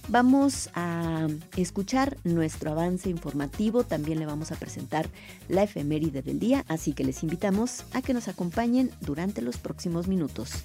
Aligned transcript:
Vamos 0.09 0.69
a 0.75 1.27
escuchar 1.57 2.17
nuestro 2.23 2.71
avance 2.71 3.09
informativo, 3.09 3.83
también 3.83 4.19
le 4.19 4.25
vamos 4.25 4.51
a 4.51 4.55
presentar 4.55 5.09
la 5.49 5.63
efeméride 5.63 6.21
del 6.21 6.39
día, 6.39 6.63
así 6.67 6.93
que 6.93 7.03
les 7.03 7.23
invitamos 7.23 7.85
a 7.93 8.01
que 8.01 8.13
nos 8.13 8.27
acompañen 8.27 8.91
durante 9.01 9.41
los 9.41 9.57
próximos 9.57 10.07
minutos. 10.07 10.63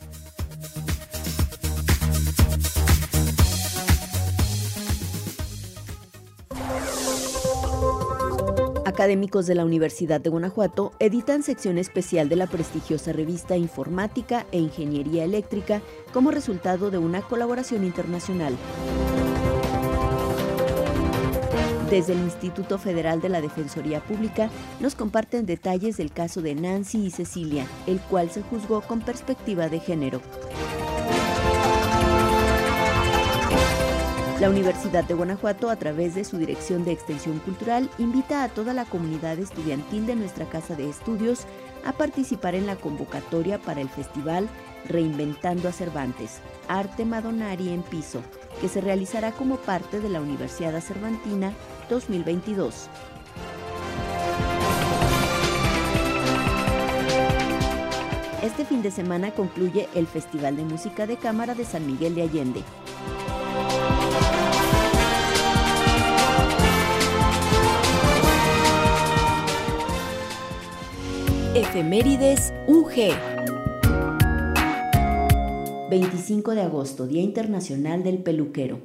Académicos 8.97 9.47
de 9.47 9.55
la 9.55 9.67
Universidad 9.67 10.23
de 10.23 10.31
Guanajuato 10.31 10.95
editan 10.99 11.43
sección 11.43 11.77
especial 11.77 12.31
de 12.31 12.37
la 12.37 12.47
prestigiosa 12.47 13.13
revista 13.13 13.55
Informática 13.55 14.47
e 14.53 14.59
Ingeniería 14.59 15.23
Eléctrica 15.23 15.83
como 16.15 16.31
resultado 16.31 16.91
de 16.91 16.97
una 16.97 17.21
colaboración 17.21 17.85
internacional. 17.85 18.57
Desde 21.91 22.15
el 22.15 22.21
Instituto 22.21 22.79
Federal 22.79 23.21
de 23.21 23.29
la 23.29 23.43
Defensoría 23.43 24.01
Pública 24.01 24.49
nos 24.81 24.95
comparten 24.95 25.45
detalles 25.45 25.99
del 25.99 26.11
caso 26.11 26.41
de 26.41 26.55
Nancy 26.55 27.05
y 27.05 27.11
Cecilia, 27.11 27.67
el 27.87 28.01
cual 28.01 28.31
se 28.31 28.41
juzgó 28.41 28.81
con 28.81 29.03
perspectiva 29.03 29.69
de 29.69 29.79
género. 29.79 30.23
La 34.41 34.51
Universidad 34.51 35.03
de 35.05 35.15
Guanajuato, 35.15 35.71
a 35.71 35.77
través 35.77 36.15
de 36.15 36.23
su 36.23 36.37
Dirección 36.37 36.85
de 36.85 36.93
Extensión 36.93 37.39
Cultural, 37.39 37.89
invita 37.97 38.45
a 38.45 38.51
toda 38.51 38.75
la 38.75 38.85
comunidad 38.85 39.39
estudiantil 39.39 40.05
de 40.05 40.15
nuestra 40.15 40.45
Casa 40.45 40.77
de 40.77 40.91
Estudios 40.91 41.47
a 41.87 41.93
participar 41.93 42.55
en 42.55 42.67
la 42.67 42.77
convocatoria 42.77 43.59
para 43.59 43.81
el 43.81 43.89
festival 43.89 44.47
Reinventando 44.89 45.71
a 45.71 45.73
Cervantes, 45.73 46.41
Arte 46.69 47.07
Madonari 47.07 47.71
en 47.71 47.83
Piso, 47.83 48.21
que 48.61 48.69
se 48.69 48.83
realizará 48.83 49.33
como 49.33 49.57
parte 49.57 50.01
de 50.01 50.11
la 50.11 50.21
Universidad 50.21 50.79
Cervantina 50.83 51.55
2022. 51.89 52.91
Este 58.43 58.67
fin 58.67 58.83
de 58.83 58.91
semana 58.91 59.31
concluye 59.31 59.89
el 59.95 60.07
Festival 60.07 60.57
de 60.57 60.65
Música 60.65 61.07
de 61.07 61.17
Cámara 61.17 61.55
de 61.55 61.65
San 61.65 61.87
Miguel 61.87 62.15
de 62.15 62.23
Allende. 62.23 62.63
Efemérides 71.57 72.53
UG. 72.67 73.15
25 75.89 76.55
de 76.55 76.61
agosto, 76.61 77.07
Día 77.07 77.23
Internacional 77.23 78.03
del 78.03 78.19
Peluquero. 78.19 78.83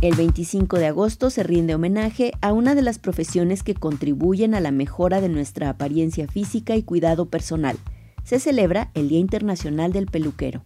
El 0.00 0.14
25 0.14 0.78
de 0.78 0.86
agosto 0.86 1.30
se 1.30 1.42
rinde 1.42 1.74
homenaje 1.74 2.34
a 2.40 2.52
una 2.52 2.76
de 2.76 2.82
las 2.82 3.00
profesiones 3.00 3.64
que 3.64 3.74
contribuyen 3.74 4.54
a 4.54 4.60
la 4.60 4.70
mejora 4.70 5.20
de 5.20 5.28
nuestra 5.28 5.70
apariencia 5.70 6.28
física 6.28 6.76
y 6.76 6.84
cuidado 6.84 7.26
personal. 7.26 7.76
Se 8.22 8.38
celebra 8.38 8.92
el 8.94 9.08
Día 9.08 9.18
Internacional 9.18 9.92
del 9.92 10.06
Peluquero. 10.06 10.62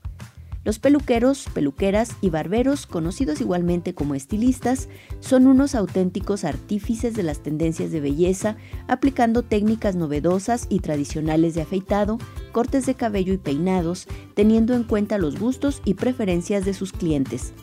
Los 0.62 0.78
peluqueros, 0.78 1.46
peluqueras 1.54 2.16
y 2.20 2.28
barberos, 2.28 2.86
conocidos 2.86 3.40
igualmente 3.40 3.94
como 3.94 4.14
estilistas, 4.14 4.90
son 5.20 5.46
unos 5.46 5.74
auténticos 5.74 6.44
artífices 6.44 7.14
de 7.14 7.22
las 7.22 7.42
tendencias 7.42 7.90
de 7.92 8.00
belleza, 8.00 8.56
aplicando 8.86 9.42
técnicas 9.42 9.96
novedosas 9.96 10.66
y 10.68 10.80
tradicionales 10.80 11.54
de 11.54 11.62
afeitado, 11.62 12.18
cortes 12.52 12.84
de 12.84 12.94
cabello 12.94 13.32
y 13.32 13.38
peinados, 13.38 14.06
teniendo 14.34 14.74
en 14.74 14.84
cuenta 14.84 15.16
los 15.16 15.38
gustos 15.38 15.80
y 15.86 15.94
preferencias 15.94 16.66
de 16.66 16.74
sus 16.74 16.92
clientes. 16.92 17.54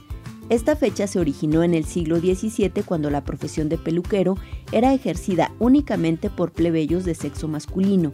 Esta 0.50 0.76
fecha 0.76 1.08
se 1.08 1.20
originó 1.20 1.62
en 1.62 1.74
el 1.74 1.84
siglo 1.84 2.20
XVII 2.20 2.84
cuando 2.86 3.10
la 3.10 3.26
profesión 3.26 3.68
de 3.68 3.78
peluquero 3.78 4.38
era 4.72 4.94
ejercida 4.94 5.52
únicamente 5.60 6.30
por 6.30 6.52
plebeyos 6.52 7.04
de 7.04 7.16
sexo 7.16 7.50
masculino, 7.50 8.14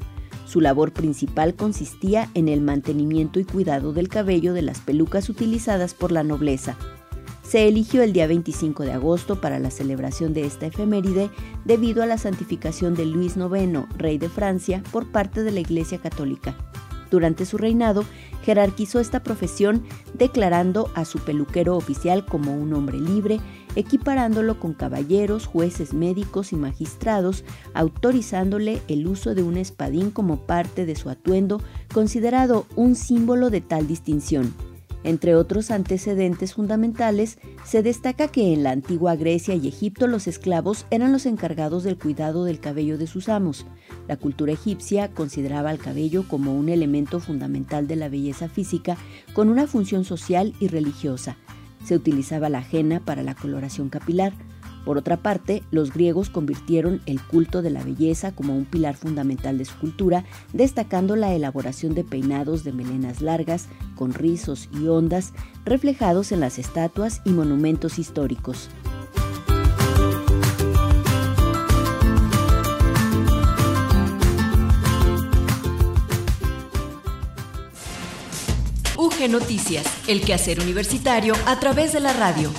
su 0.54 0.62
labor 0.62 0.94
principal 0.94 1.56
consistía 1.56 2.30
en 2.36 2.48
el 2.48 2.62
mantenimiento 2.62 3.40
y 3.40 3.44
cuidado 3.44 3.92
del 3.92 4.08
cabello 4.08 4.54
de 4.54 4.62
las 4.62 4.82
pelucas 4.82 5.28
utilizadas 5.28 5.96
por 5.96 6.12
la 6.12 6.24
nobleza. 6.24 6.78
Se 7.42 7.68
eligió 7.68 8.04
el 8.04 8.14
día 8.14 8.28
25 8.28 8.84
de 8.84 8.92
agosto 8.92 9.42
para 9.42 9.58
la 9.58 9.72
celebración 9.72 10.32
de 10.36 10.46
esta 10.46 10.68
efeméride 10.68 11.32
debido 11.66 12.04
a 12.04 12.06
la 12.06 12.20
santificación 12.20 12.94
de 12.94 13.08
Luis 13.08 13.36
IX, 13.36 13.88
rey 13.98 14.20
de 14.20 14.30
Francia, 14.30 14.84
por 14.92 15.12
parte 15.12 15.42
de 15.42 15.54
la 15.54 15.60
Iglesia 15.60 15.98
Católica. 15.98 16.56
Durante 17.10 17.48
su 17.48 17.58
reinado, 17.58 18.06
jerarquizó 18.44 19.00
esta 19.00 19.24
profesión 19.24 19.84
declarando 20.14 20.90
a 20.96 21.06
su 21.06 21.20
peluquero 21.20 21.76
oficial 21.76 22.26
como 22.26 22.56
un 22.56 22.74
hombre 22.74 23.00
libre, 23.00 23.40
equiparándolo 23.76 24.60
con 24.60 24.74
caballeros, 24.74 25.48
jueces 25.48 25.94
médicos 25.94 26.54
y 26.54 26.56
magistrados, 26.56 27.44
autorizándole 27.74 28.82
el 28.88 29.08
uso 29.08 29.34
de 29.34 29.44
un 29.44 29.58
espadín 29.58 30.12
como 30.12 30.46
parte 30.46 30.86
de 30.86 30.96
su 30.96 31.10
atuendo, 31.10 31.62
considerado 31.94 32.66
un 32.76 32.96
símbolo 32.96 33.50
de 33.50 33.62
tal 33.62 33.88
distinción. 33.88 34.54
Entre 35.04 35.36
otros 35.36 35.70
antecedentes 35.70 36.54
fundamentales, 36.54 37.38
se 37.66 37.84
destaca 37.84 38.30
que 38.30 38.54
en 38.54 38.64
la 38.64 38.72
antigua 38.72 39.16
Grecia 39.16 39.54
y 39.54 39.68
Egipto 39.68 40.08
los 40.08 40.28
esclavos 40.28 40.86
eran 40.92 41.12
los 41.12 41.26
encargados 41.26 41.84
del 41.84 41.98
cuidado 41.98 42.46
del 42.46 42.60
cabello 42.60 42.98
de 42.98 43.08
sus 43.08 43.28
amos. 43.28 43.66
La 44.08 44.16
cultura 44.16 44.54
egipcia 44.54 45.10
consideraba 45.10 45.72
al 45.72 45.80
cabello 45.80 46.26
como 46.28 46.58
un 46.58 46.70
elemento 46.70 47.20
fundamental 47.20 47.88
de 47.88 47.98
la 47.98 48.08
belleza 48.08 48.48
física 48.48 48.98
con 49.34 49.50
una 49.50 49.68
función 49.68 50.06
social 50.06 50.54
y 50.62 50.70
religiosa. 50.70 51.36
Se 51.84 51.96
utilizaba 51.96 52.48
la 52.48 52.60
ajena 52.60 53.02
para 53.02 53.24
la 53.24 53.36
coloración 53.36 53.90
capilar, 53.90 54.32
por 54.86 54.98
otra 54.98 55.18
parte, 55.18 55.64
los 55.72 55.94
griegos 55.94 56.30
convirtieron 56.30 57.02
el 57.06 57.22
culto 57.22 57.62
de 57.62 57.70
la 57.70 57.84
belleza 57.84 58.34
como 58.34 58.56
un 58.56 58.66
pilar 58.66 58.96
fundamental 58.96 59.58
de 59.58 59.66
su 59.66 59.78
cultura, 59.78 60.26
destacando 60.52 61.16
la 61.16 61.34
elaboración 61.34 61.94
de 61.94 62.04
peinados 62.04 62.64
de 62.64 62.74
melenas 62.74 63.22
largas, 63.22 63.68
con 63.96 64.14
rizos 64.14 64.70
y 64.74 64.88
ondas, 64.88 65.34
reflejados 65.66 66.32
en 66.32 66.42
las 66.42 66.60
estatuas 66.60 67.22
y 67.24 67.30
monumentos 67.30 67.98
históricos. 67.98 68.70
UG 78.98 79.30
Noticias, 79.30 79.86
el 80.08 80.22
quehacer 80.22 80.60
universitario 80.60 81.34
a 81.46 81.60
través 81.60 81.94
de 81.94 82.00
la 82.00 82.14
radio. 82.14 82.52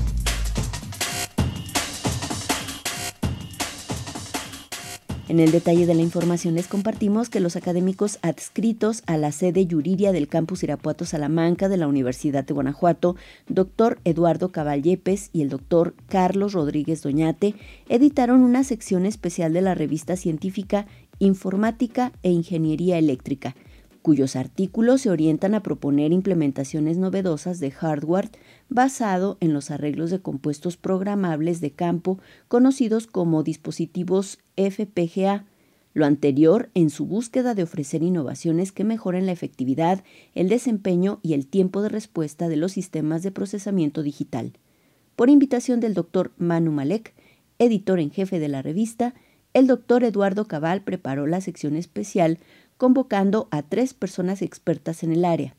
En 5.26 5.40
el 5.40 5.52
detalle 5.52 5.86
de 5.86 5.94
la 5.94 6.02
información 6.02 6.54
les 6.54 6.66
compartimos 6.66 7.30
que 7.30 7.40
los 7.40 7.56
académicos 7.56 8.18
adscritos 8.20 9.02
a 9.06 9.16
la 9.16 9.32
sede 9.32 9.64
Yuriria 9.64 10.12
del 10.12 10.28
campus 10.28 10.62
Irapuato 10.62 11.06
Salamanca 11.06 11.70
de 11.70 11.78
la 11.78 11.88
Universidad 11.88 12.44
de 12.44 12.52
Guanajuato, 12.52 13.16
doctor 13.48 13.98
Eduardo 14.04 14.52
Cabal 14.52 14.82
Yepes 14.82 15.30
y 15.32 15.40
el 15.40 15.48
doctor 15.48 15.94
Carlos 16.08 16.52
Rodríguez 16.52 17.02
Doñate, 17.02 17.54
editaron 17.88 18.42
una 18.42 18.64
sección 18.64 19.06
especial 19.06 19.54
de 19.54 19.62
la 19.62 19.74
revista 19.74 20.16
científica 20.16 20.86
Informática 21.18 22.12
e 22.22 22.30
Ingeniería 22.30 22.98
Eléctrica, 22.98 23.56
cuyos 24.02 24.36
artículos 24.36 25.00
se 25.00 25.10
orientan 25.10 25.54
a 25.54 25.62
proponer 25.62 26.12
implementaciones 26.12 26.98
novedosas 26.98 27.60
de 27.60 27.70
hardware 27.70 28.28
basado 28.68 29.36
en 29.40 29.52
los 29.52 29.70
arreglos 29.70 30.10
de 30.10 30.20
compuestos 30.20 30.76
programables 30.76 31.60
de 31.60 31.70
campo 31.72 32.18
conocidos 32.48 33.06
como 33.06 33.42
dispositivos 33.42 34.38
FPGA, 34.56 35.44
lo 35.94 36.06
anterior 36.06 36.70
en 36.74 36.90
su 36.90 37.06
búsqueda 37.06 37.54
de 37.54 37.62
ofrecer 37.62 38.02
innovaciones 38.02 38.72
que 38.72 38.84
mejoren 38.84 39.26
la 39.26 39.32
efectividad, 39.32 40.02
el 40.34 40.48
desempeño 40.48 41.20
y 41.22 41.34
el 41.34 41.46
tiempo 41.46 41.82
de 41.82 41.88
respuesta 41.88 42.48
de 42.48 42.56
los 42.56 42.72
sistemas 42.72 43.22
de 43.22 43.30
procesamiento 43.30 44.02
digital. 44.02 44.54
Por 45.14 45.30
invitación 45.30 45.78
del 45.78 45.94
doctor 45.94 46.32
Manu 46.36 46.72
Malek, 46.72 47.14
editor 47.58 48.00
en 48.00 48.10
jefe 48.10 48.40
de 48.40 48.48
la 48.48 48.62
revista, 48.62 49.14
el 49.52 49.68
doctor 49.68 50.02
Eduardo 50.02 50.48
Cabal 50.48 50.82
preparó 50.82 51.28
la 51.28 51.40
sección 51.40 51.76
especial 51.76 52.40
convocando 52.76 53.46
a 53.52 53.62
tres 53.62 53.94
personas 53.94 54.42
expertas 54.42 55.04
en 55.04 55.12
el 55.12 55.24
área. 55.24 55.54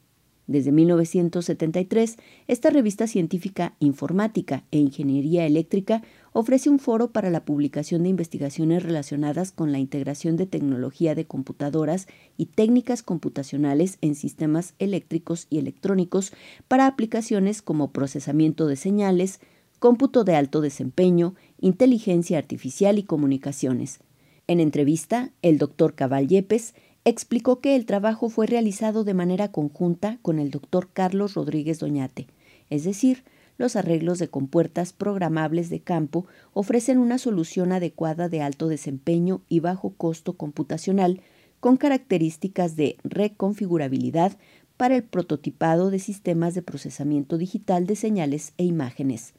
Desde 0.48 0.72
1973, 0.72 2.18
esta 2.48 2.70
revista 2.70 3.08
científica 3.08 3.74
Informática 3.80 4.64
e 4.70 4.78
Ingeniería 4.78 5.46
Eléctrica 5.46 6.04
ofrece 6.34 6.70
un 6.70 6.78
foro 6.78 7.12
para 7.12 7.32
la 7.32 7.46
publicación 7.46 8.04
de 8.04 8.10
investigaciones 8.10 8.84
relacionadas 8.84 9.52
con 9.52 9.72
la 9.72 9.80
integración 9.80 10.38
de 10.38 10.46
tecnología 10.46 11.16
de 11.16 11.26
computadoras 11.26 12.08
y 12.38 12.48
técnicas 12.48 13.02
computacionales 13.02 13.98
en 14.02 14.14
sistemas 14.14 14.76
eléctricos 14.78 15.48
y 15.50 15.58
electrónicos 15.58 16.32
para 16.68 16.86
aplicaciones 16.86 17.64
como 17.64 17.92
procesamiento 17.92 18.68
de 18.68 18.76
señales, 18.76 19.40
cómputo 19.80 20.24
de 20.24 20.36
alto 20.36 20.62
desempeño, 20.62 21.34
inteligencia 21.60 22.38
artificial 22.38 23.00
y 23.00 23.04
comunicaciones. 23.04 24.00
En 24.48 24.60
entrevista, 24.60 25.32
el 25.42 25.58
doctor 25.58 25.96
Cabal 25.96 26.28
Yepes 26.28 26.76
explicó 27.06 27.62
que 27.62 27.76
el 27.76 27.86
trabajo 27.86 28.30
fue 28.30 28.48
realizado 28.48 29.04
de 29.04 29.14
manera 29.14 29.52
conjunta 29.52 30.18
con 30.24 30.40
el 30.40 30.50
doctor 30.50 30.90
Carlos 30.92 31.36
Rodríguez 31.36 31.80
Doñate, 31.80 32.28
es 32.72 32.84
decir, 32.84 33.24
los 33.58 33.76
arreglos 33.76 34.18
de 34.20 34.28
compuertas 34.28 34.92
programables 34.92 35.70
de 35.70 35.80
campo 35.80 36.26
ofrecen 36.54 36.98
una 36.98 37.20
solución 37.20 37.72
adecuada 37.72 38.28
de 38.28 38.42
alto 38.42 38.68
desempeño 38.68 39.42
y 39.48 39.60
bajo 39.60 39.92
costo 39.92 40.34
computacional 40.34 41.22
con 41.60 41.78
características 41.78 42.76
de 42.76 42.98
reconfigurabilidad 43.04 44.34
para 44.76 44.96
el 44.96 45.04
prototipado 45.04 45.92
de 45.92 46.00
sistemas 46.00 46.54
de 46.54 46.64
procesamiento 46.64 47.38
digital 47.38 47.86
de 47.86 47.96
señales 47.96 48.54
e 48.58 48.66
imágenes. 48.66 49.34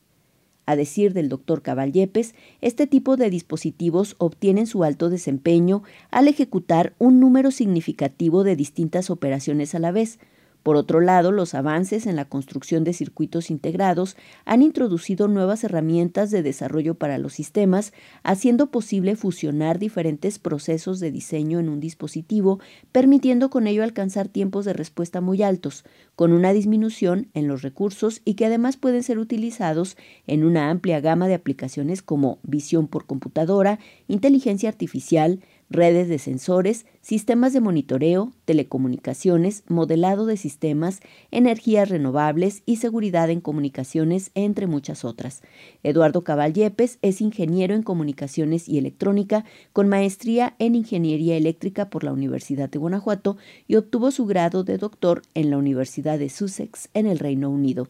A 0.67 0.75
decir 0.75 1.13
del 1.13 1.29
doctor 1.29 1.63
Cabal 1.63 1.93
Yepes, 1.93 2.35
este 2.61 2.89
tipo 2.89 3.17
de 3.17 3.31
dispositivos 3.31 4.17
obtienen 4.19 4.67
su 4.67 4.83
alto 4.83 5.09
desempeño 5.09 5.85
al 6.11 6.27
ejecutar 6.27 6.95
un 6.99 7.21
número 7.21 7.53
significativo 7.53 8.43
de 8.43 8.57
distintas 8.57 9.09
operaciones 9.09 9.77
a 9.77 9.79
la 9.79 9.93
vez, 9.93 10.19
por 10.67 10.75
otro 10.75 11.01
lado, 11.01 11.31
los 11.31 11.55
avances 11.55 12.09
en 12.09 12.17
la 12.17 12.25
construcción 12.25 12.83
de 12.83 12.93
circuitos 12.93 13.53
integrados 13.53 14.17
han 14.45 14.63
introducido 14.63 15.29
nuevas 15.29 15.63
herramientas 15.63 16.33
de 16.33 16.43
desarrollo 16.43 16.97
para 16.97 17.19
los 17.19 17.35
sistemas, 17.35 17.93
haciendo 18.25 18.73
posible 18.73 19.15
fusionar 19.15 19.79
diferentes 19.79 20.41
procesos 20.41 20.99
de 20.99 21.13
diseño 21.13 21.61
en 21.61 21.69
un 21.69 21.79
dispositivo, 21.79 22.59
permitiendo 22.91 23.49
con 23.49 23.69
ello 23.69 23.85
alcanzar 23.85 24.27
tiempos 24.27 24.65
de 24.65 24.73
respuesta 24.73 25.21
muy 25.21 25.41
altos, 25.45 25.85
con 26.17 26.33
una 26.33 26.53
disminución 26.53 27.29
en 27.33 27.47
los 27.47 27.63
recursos 27.63 28.21
y 28.25 28.35
que 28.35 28.47
además 28.47 28.77
pueden 28.77 29.05
ser 29.05 29.21
utilizados 29.21 29.97
en 30.27 30.43
una 30.43 30.69
amplia 30.69 30.99
gama 30.99 31.29
de 31.29 31.35
aplicaciones 31.35 32.03
como 32.03 32.41
visión 32.43 32.89
por 32.89 33.07
computadora, 33.07 33.79
inteligencia 34.09 34.69
artificial, 34.69 35.39
redes 35.71 36.09
de 36.09 36.19
sensores, 36.19 36.87
sistemas 37.07 37.53
de 37.53 37.61
monitoreo, 37.61 38.33
telecomunicaciones, 38.47 39.63
modelado 39.69 40.27
de 40.27 40.37
sistemas, 40.37 40.99
energías 41.31 41.89
renovables 41.89 42.65
y 42.67 42.79
seguridad 42.79 43.31
en 43.31 43.41
comunicaciones, 43.41 44.33
entre 44.35 44.67
muchas 44.67 45.05
otras. 45.05 45.43
Eduardo 45.85 46.25
Cabal 46.25 46.53
Yepes 46.53 46.99
es 47.03 47.21
ingeniero 47.21 47.77
en 47.77 47.85
comunicaciones 47.85 48.69
y 48.69 48.79
electrónica 48.79 49.45
con 49.73 49.89
maestría 49.89 50.57
en 50.59 50.75
ingeniería 50.75 51.37
eléctrica 51.37 51.91
por 51.91 52.03
la 52.03 52.13
Universidad 52.13 52.69
de 52.69 52.81
Guanajuato 52.81 53.37
y 53.69 53.77
obtuvo 53.77 54.11
su 54.11 54.27
grado 54.27 54.65
de 54.65 54.77
doctor 54.77 55.23
en 55.35 55.51
la 55.51 55.59
Universidad 55.59 56.19
de 56.19 56.29
Sussex 56.29 56.89
en 56.93 57.07
el 57.07 57.21
Reino 57.21 57.51
Unido. 57.51 57.87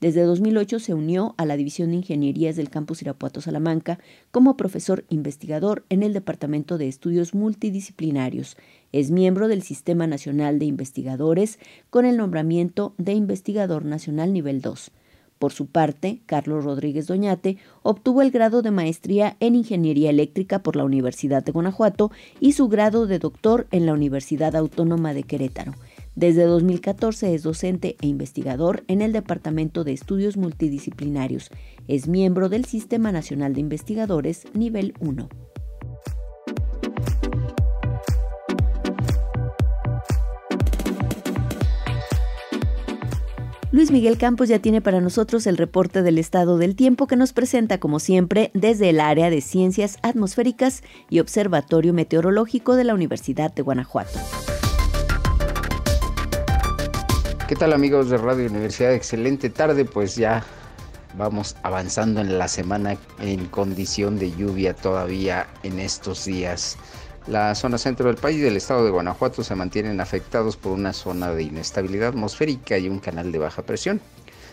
Desde 0.00 0.22
2008 0.22 0.80
se 0.80 0.94
unió 0.94 1.34
a 1.38 1.46
la 1.46 1.56
División 1.56 1.90
de 1.90 1.96
Ingenierías 1.96 2.56
del 2.56 2.70
Campus 2.70 3.02
Irapuato 3.02 3.40
Salamanca 3.40 3.98
como 4.30 4.56
profesor 4.56 5.04
investigador 5.08 5.84
en 5.88 6.02
el 6.02 6.12
Departamento 6.12 6.78
de 6.78 6.88
Estudios 6.88 7.34
Multidisciplinarios. 7.34 8.56
Es 8.92 9.10
miembro 9.10 9.48
del 9.48 9.62
Sistema 9.62 10.06
Nacional 10.06 10.58
de 10.58 10.64
Investigadores 10.64 11.58
con 11.90 12.04
el 12.04 12.16
nombramiento 12.16 12.94
de 12.98 13.12
Investigador 13.12 13.84
Nacional 13.84 14.32
Nivel 14.32 14.60
2. 14.60 14.90
Por 15.40 15.52
su 15.52 15.68
parte, 15.68 16.20
Carlos 16.26 16.64
Rodríguez 16.64 17.06
Doñate 17.06 17.56
obtuvo 17.82 18.20
el 18.20 18.30
grado 18.30 18.60
de 18.60 18.70
maestría 18.70 19.38
en 19.40 19.54
Ingeniería 19.54 20.10
Eléctrica 20.10 20.62
por 20.62 20.76
la 20.76 20.84
Universidad 20.84 21.42
de 21.42 21.50
Guanajuato 21.50 22.10
y 22.40 22.52
su 22.52 22.68
grado 22.68 23.06
de 23.06 23.18
doctor 23.18 23.66
en 23.70 23.86
la 23.86 23.94
Universidad 23.94 24.54
Autónoma 24.54 25.14
de 25.14 25.22
Querétaro. 25.22 25.72
Desde 26.14 26.44
2014 26.44 27.34
es 27.34 27.42
docente 27.42 27.96
e 28.02 28.06
investigador 28.06 28.84
en 28.86 29.00
el 29.00 29.12
Departamento 29.12 29.82
de 29.82 29.92
Estudios 29.92 30.36
Multidisciplinarios. 30.36 31.50
Es 31.88 32.06
miembro 32.06 32.50
del 32.50 32.66
Sistema 32.66 33.10
Nacional 33.10 33.54
de 33.54 33.60
Investigadores 33.60 34.44
Nivel 34.52 34.92
1. 35.00 35.49
Luis 43.72 43.92
Miguel 43.92 44.18
Campos 44.18 44.48
ya 44.48 44.58
tiene 44.58 44.80
para 44.80 45.00
nosotros 45.00 45.46
el 45.46 45.56
reporte 45.56 46.02
del 46.02 46.18
estado 46.18 46.58
del 46.58 46.74
tiempo 46.74 47.06
que 47.06 47.14
nos 47.14 47.32
presenta, 47.32 47.78
como 47.78 48.00
siempre, 48.00 48.50
desde 48.52 48.90
el 48.90 48.98
área 48.98 49.30
de 49.30 49.40
Ciencias 49.40 49.98
Atmosféricas 50.02 50.82
y 51.08 51.20
Observatorio 51.20 51.92
Meteorológico 51.92 52.74
de 52.74 52.82
la 52.82 52.94
Universidad 52.94 53.54
de 53.54 53.62
Guanajuato. 53.62 54.18
¿Qué 57.46 57.54
tal 57.54 57.72
amigos 57.72 58.10
de 58.10 58.16
Radio 58.16 58.50
Universidad? 58.50 58.92
Excelente 58.92 59.50
tarde, 59.50 59.84
pues 59.84 60.16
ya 60.16 60.42
vamos 61.16 61.54
avanzando 61.62 62.22
en 62.22 62.38
la 62.38 62.48
semana 62.48 62.96
en 63.20 63.46
condición 63.46 64.18
de 64.18 64.32
lluvia 64.32 64.74
todavía 64.74 65.46
en 65.62 65.78
estos 65.78 66.24
días. 66.24 66.76
La 67.30 67.54
zona 67.54 67.78
centro 67.78 68.08
del 68.08 68.16
país 68.16 68.38
y 68.38 68.40
del 68.40 68.56
estado 68.56 68.84
de 68.84 68.90
Guanajuato 68.90 69.44
se 69.44 69.54
mantienen 69.54 70.00
afectados 70.00 70.56
por 70.56 70.72
una 70.72 70.92
zona 70.92 71.30
de 71.30 71.44
inestabilidad 71.44 72.08
atmosférica 72.08 72.76
y 72.76 72.88
un 72.88 72.98
canal 72.98 73.30
de 73.30 73.38
baja 73.38 73.62
presión. 73.62 74.00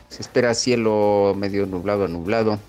Se 0.10 0.22
espera 0.22 0.54
cielo 0.54 1.34
medio 1.36 1.66
nublado 1.66 2.06
a 2.06 2.08
nublado, 2.08 2.60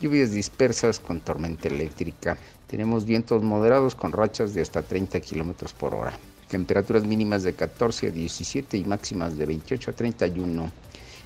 lluvias 0.00 0.30
dispersas 0.30 1.00
con 1.00 1.18
tormenta 1.20 1.66
eléctrica. 1.66 2.38
Tenemos 2.68 3.06
vientos 3.06 3.42
moderados 3.42 3.96
con 3.96 4.12
rachas 4.12 4.54
de 4.54 4.62
hasta 4.62 4.82
30 4.82 5.18
kilómetros 5.18 5.72
por 5.72 5.96
hora 5.96 6.16
temperaturas 6.46 7.04
mínimas 7.04 7.42
de 7.42 7.54
14 7.54 8.06
a 8.06 8.10
17 8.12 8.76
y 8.78 8.84
máximas 8.84 9.36
de 9.36 9.46
28 9.46 9.90
a 9.90 9.94
31 9.94 10.70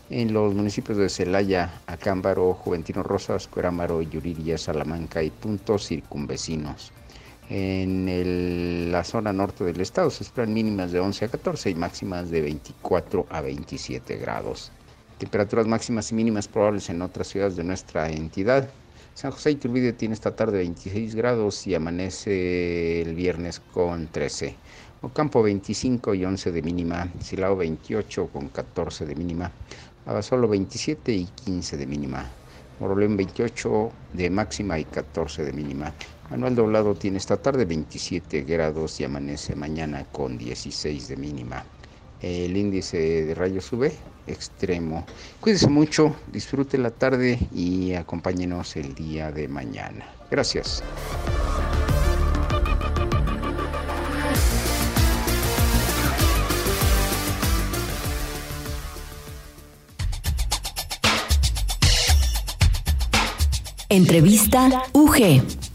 en 0.09 0.33
los 0.33 0.55
municipios 0.55 0.97
de 0.97 1.11
Celaya, 1.11 1.83
Acámbaro, 1.87 2.55
Juventino 2.55 3.03
Rosas, 3.03 3.49
Cuerámaro, 3.49 4.01
Yuriria, 4.01 4.57
Salamanca 4.57 5.23
y 5.23 5.29
puntos 5.29 5.87
circunvecinos. 5.87 6.91
En 7.53 8.93
la 8.93 9.03
zona 9.03 9.33
norte 9.33 9.65
del 9.65 9.81
estado 9.81 10.09
se 10.11 10.23
esperan 10.23 10.55
mínimas 10.55 10.93
de 10.93 11.01
11 11.01 11.25
a 11.25 11.29
14 11.29 11.71
y 11.71 11.75
máximas 11.75 12.31
de 12.31 12.43
24 12.43 13.27
a 13.29 13.41
27 13.41 14.19
grados. 14.19 14.71
Temperaturas 15.19 15.67
máximas 15.67 16.13
y 16.13 16.15
mínimas 16.15 16.47
probables 16.47 16.89
en 16.91 17.03
otras 17.03 17.27
ciudades 17.27 17.57
de 17.57 17.65
nuestra 17.65 18.09
entidad. 18.09 18.71
San 19.15 19.33
José 19.33 19.51
Iturbide 19.51 19.93
tiene 19.93 20.15
esta 20.15 20.37
tarde 20.37 20.59
26 20.59 21.17
grados 21.17 21.67
y 21.67 21.75
amanece 21.75 23.03
el 23.03 23.17
viernes 23.17 23.61
con 23.75 24.07
13. 24.07 24.55
Ocampo 25.03 25.43
25 25.43 26.15
y 26.15 26.25
11 26.25 26.53
de 26.53 26.63
mínima, 26.63 27.09
Silao 27.19 27.57
28 27.57 28.29
con 28.29 28.49
14 28.51 29.07
de 29.07 29.17
mínima, 29.17 29.51
Abasolo 30.07 30.47
27 30.47 31.11
y 31.11 31.25
15 31.25 31.77
de 31.77 31.87
mínima, 31.87 32.31
Morolén 32.79 33.17
28 33.17 33.91
de 34.13 34.31
máxima 34.31 34.79
y 34.79 34.85
14 34.85 35.43
de 35.43 35.53
mínima. 35.53 35.93
Manuel 36.31 36.55
Doblado 36.55 36.95
tiene 36.95 37.19
esta 37.19 37.37
tarde 37.37 37.65
27 37.65 38.43
grados 38.43 39.01
y 39.01 39.05
amanece 39.05 39.57
mañana 39.57 40.07
con 40.13 40.39
16 40.39 41.09
de 41.09 41.17
mínima. 41.17 41.65
El 42.23 42.57
índice 42.57 43.25
de 43.25 43.35
rayos 43.35 43.73
UV 43.73 43.91
extremo. 44.29 45.05
Cuídense 45.41 45.69
mucho, 45.69 46.15
disfrute 46.31 46.79
la 46.79 46.91
tarde 46.91 47.39
y 47.53 47.95
acompáñenos 47.95 48.77
el 48.77 48.95
día 48.95 49.33
de 49.33 49.49
mañana. 49.49 50.07
Gracias. 50.31 50.85
Entrevista 63.89 64.85
UG. 64.93 65.70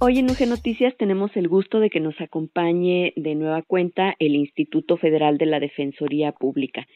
Hoy 0.00 0.20
en 0.20 0.30
UG 0.30 0.46
Noticias 0.48 0.96
tenemos 0.96 1.36
el 1.36 1.48
gusto 1.48 1.80
de 1.80 1.90
que 1.90 1.98
nos 1.98 2.20
acompañe 2.20 3.12
de 3.16 3.34
nueva 3.34 3.62
cuenta 3.62 4.14
el 4.20 4.36
Instituto 4.36 4.96
Federal 4.96 5.38
de 5.38 5.46
la 5.46 5.58
Defensoría 5.58 6.30
Pública. 6.30 6.86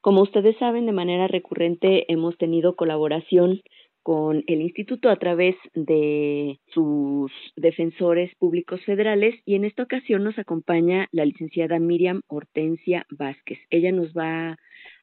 Como 0.00 0.22
ustedes 0.22 0.56
saben, 0.56 0.86
de 0.86 0.92
manera 0.92 1.28
recurrente 1.28 2.10
hemos 2.10 2.38
tenido 2.38 2.74
colaboración 2.74 3.60
con 4.02 4.44
el 4.46 4.62
instituto 4.62 5.10
a 5.10 5.16
través 5.16 5.56
de 5.74 6.58
sus 6.72 7.30
defensores 7.56 8.34
públicos 8.36 8.80
federales 8.86 9.34
y 9.44 9.54
en 9.54 9.66
esta 9.66 9.82
ocasión 9.82 10.24
nos 10.24 10.38
acompaña 10.38 11.06
la 11.12 11.26
licenciada 11.26 11.78
Miriam 11.78 12.22
Hortensia 12.28 13.04
Vázquez. 13.10 13.58
Ella 13.68 13.92
nos 13.92 14.14
va 14.14 14.56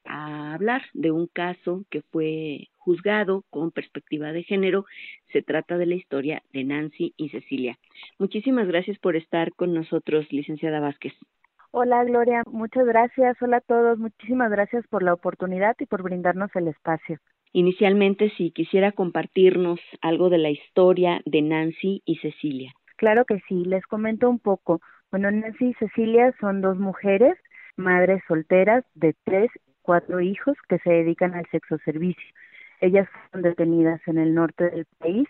a 0.04 0.54
hablar 0.54 0.82
de 0.94 1.12
un 1.12 1.28
caso 1.28 1.84
que 1.90 2.02
fue 2.10 2.66
juzgado 2.86 3.42
con 3.50 3.72
perspectiva 3.72 4.32
de 4.32 4.44
género. 4.44 4.86
Se 5.32 5.42
trata 5.42 5.76
de 5.76 5.86
la 5.86 5.96
historia 5.96 6.42
de 6.52 6.62
Nancy 6.62 7.14
y 7.16 7.30
Cecilia. 7.30 7.76
Muchísimas 8.20 8.68
gracias 8.68 8.96
por 8.98 9.16
estar 9.16 9.52
con 9.54 9.74
nosotros, 9.74 10.24
licenciada 10.30 10.78
Vázquez. 10.78 11.12
Hola 11.72 12.04
Gloria, 12.04 12.44
muchas 12.46 12.86
gracias. 12.86 13.36
Hola 13.42 13.56
a 13.56 13.60
todos, 13.60 13.98
muchísimas 13.98 14.50
gracias 14.52 14.86
por 14.86 15.02
la 15.02 15.12
oportunidad 15.12 15.74
y 15.80 15.86
por 15.86 16.04
brindarnos 16.04 16.54
el 16.54 16.68
espacio. 16.68 17.18
Inicialmente, 17.52 18.30
si 18.36 18.52
quisiera 18.52 18.92
compartirnos 18.92 19.80
algo 20.00 20.30
de 20.30 20.38
la 20.38 20.50
historia 20.50 21.20
de 21.24 21.42
Nancy 21.42 22.02
y 22.04 22.16
Cecilia. 22.16 22.72
Claro 22.96 23.24
que 23.24 23.40
sí, 23.48 23.64
les 23.64 23.84
comento 23.86 24.30
un 24.30 24.38
poco. 24.38 24.80
Bueno, 25.10 25.30
Nancy 25.30 25.70
y 25.70 25.74
Cecilia 25.74 26.32
son 26.40 26.60
dos 26.60 26.78
mujeres, 26.78 27.36
madres 27.76 28.22
solteras 28.28 28.84
de 28.94 29.14
tres 29.24 29.50
cuatro 29.86 30.20
hijos 30.20 30.56
que 30.68 30.78
se 30.80 30.90
dedican 30.90 31.34
al 31.34 31.46
sexo 31.50 31.78
servicio. 31.84 32.26
Ellas 32.80 33.08
fueron 33.30 33.50
detenidas 33.50 34.00
en 34.06 34.18
el 34.18 34.34
norte 34.34 34.70
del 34.70 34.86
país 34.98 35.28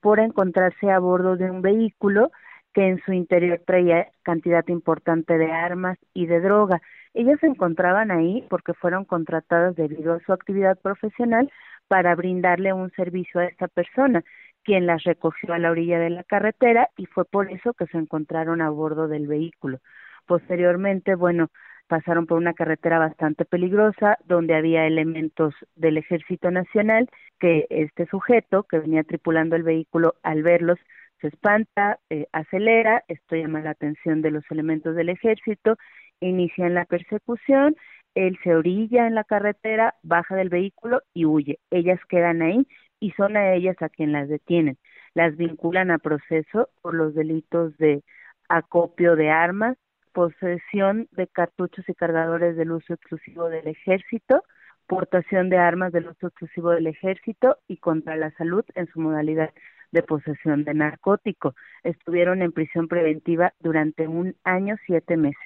por 0.00 0.20
encontrarse 0.20 0.90
a 0.90 0.98
bordo 0.98 1.36
de 1.36 1.50
un 1.50 1.62
vehículo 1.62 2.30
que 2.72 2.88
en 2.88 3.02
su 3.04 3.12
interior 3.12 3.60
traía 3.66 4.08
cantidad 4.22 4.66
importante 4.68 5.36
de 5.38 5.52
armas 5.52 5.98
y 6.14 6.26
de 6.26 6.40
droga. 6.40 6.80
Ellas 7.14 7.38
se 7.40 7.46
encontraban 7.46 8.10
ahí 8.10 8.46
porque 8.48 8.74
fueron 8.74 9.04
contratadas 9.04 9.76
debido 9.76 10.14
a 10.14 10.20
su 10.20 10.32
actividad 10.32 10.78
profesional 10.78 11.50
para 11.88 12.14
brindarle 12.14 12.72
un 12.72 12.90
servicio 12.92 13.40
a 13.40 13.44
esta 13.44 13.68
persona, 13.68 14.24
quien 14.64 14.86
las 14.86 15.04
recogió 15.04 15.52
a 15.52 15.58
la 15.58 15.70
orilla 15.70 15.98
de 15.98 16.10
la 16.10 16.24
carretera 16.24 16.88
y 16.96 17.06
fue 17.06 17.24
por 17.24 17.50
eso 17.50 17.74
que 17.74 17.86
se 17.86 17.98
encontraron 17.98 18.62
a 18.62 18.70
bordo 18.70 19.08
del 19.08 19.26
vehículo. 19.26 19.78
Posteriormente, 20.26 21.14
bueno, 21.14 21.48
pasaron 21.92 22.24
por 22.24 22.38
una 22.38 22.54
carretera 22.54 22.98
bastante 22.98 23.44
peligrosa 23.44 24.16
donde 24.24 24.54
había 24.54 24.86
elementos 24.86 25.54
del 25.76 25.98
Ejército 25.98 26.50
Nacional 26.50 27.06
que 27.38 27.66
este 27.68 28.06
sujeto 28.06 28.62
que 28.62 28.78
venía 28.78 29.04
tripulando 29.04 29.56
el 29.56 29.62
vehículo 29.62 30.14
al 30.22 30.42
verlos 30.42 30.78
se 31.20 31.26
espanta, 31.26 31.98
eh, 32.08 32.28
acelera, 32.32 33.04
esto 33.08 33.36
llama 33.36 33.60
la 33.60 33.72
atención 33.72 34.22
de 34.22 34.30
los 34.30 34.42
elementos 34.50 34.96
del 34.96 35.10
ejército, 35.10 35.76
inician 36.20 36.72
la 36.72 36.86
persecución, 36.86 37.76
él 38.14 38.38
se 38.42 38.54
orilla 38.54 39.06
en 39.06 39.14
la 39.14 39.24
carretera, 39.24 39.94
baja 40.02 40.34
del 40.34 40.48
vehículo 40.48 41.02
y 41.12 41.26
huye. 41.26 41.58
Ellas 41.70 42.00
quedan 42.08 42.40
ahí 42.40 42.66
y 43.00 43.10
son 43.10 43.36
a 43.36 43.52
ellas 43.52 43.76
a 43.82 43.90
quien 43.90 44.12
las 44.12 44.30
detienen. 44.30 44.78
Las 45.12 45.36
vinculan 45.36 45.90
a 45.90 45.98
proceso 45.98 46.70
por 46.80 46.94
los 46.94 47.14
delitos 47.14 47.76
de 47.76 48.02
acopio 48.48 49.14
de 49.14 49.28
armas, 49.28 49.76
posesión 50.12 51.08
de 51.12 51.26
cartuchos 51.26 51.88
y 51.88 51.94
cargadores 51.94 52.56
del 52.56 52.72
uso 52.72 52.94
exclusivo 52.94 53.48
del 53.48 53.66
ejército, 53.66 54.42
portación 54.86 55.48
de 55.48 55.58
armas 55.58 55.92
del 55.92 56.08
uso 56.08 56.28
exclusivo 56.28 56.70
del 56.70 56.86
ejército 56.86 57.58
y 57.68 57.78
contra 57.78 58.16
la 58.16 58.30
salud 58.32 58.64
en 58.74 58.86
su 58.88 59.00
modalidad 59.00 59.50
de 59.90 60.02
posesión 60.02 60.64
de 60.64 60.74
narcótico. 60.74 61.54
Estuvieron 61.82 62.42
en 62.42 62.52
prisión 62.52 62.88
preventiva 62.88 63.52
durante 63.60 64.08
un 64.08 64.34
año, 64.44 64.76
siete 64.86 65.16
meses. 65.16 65.40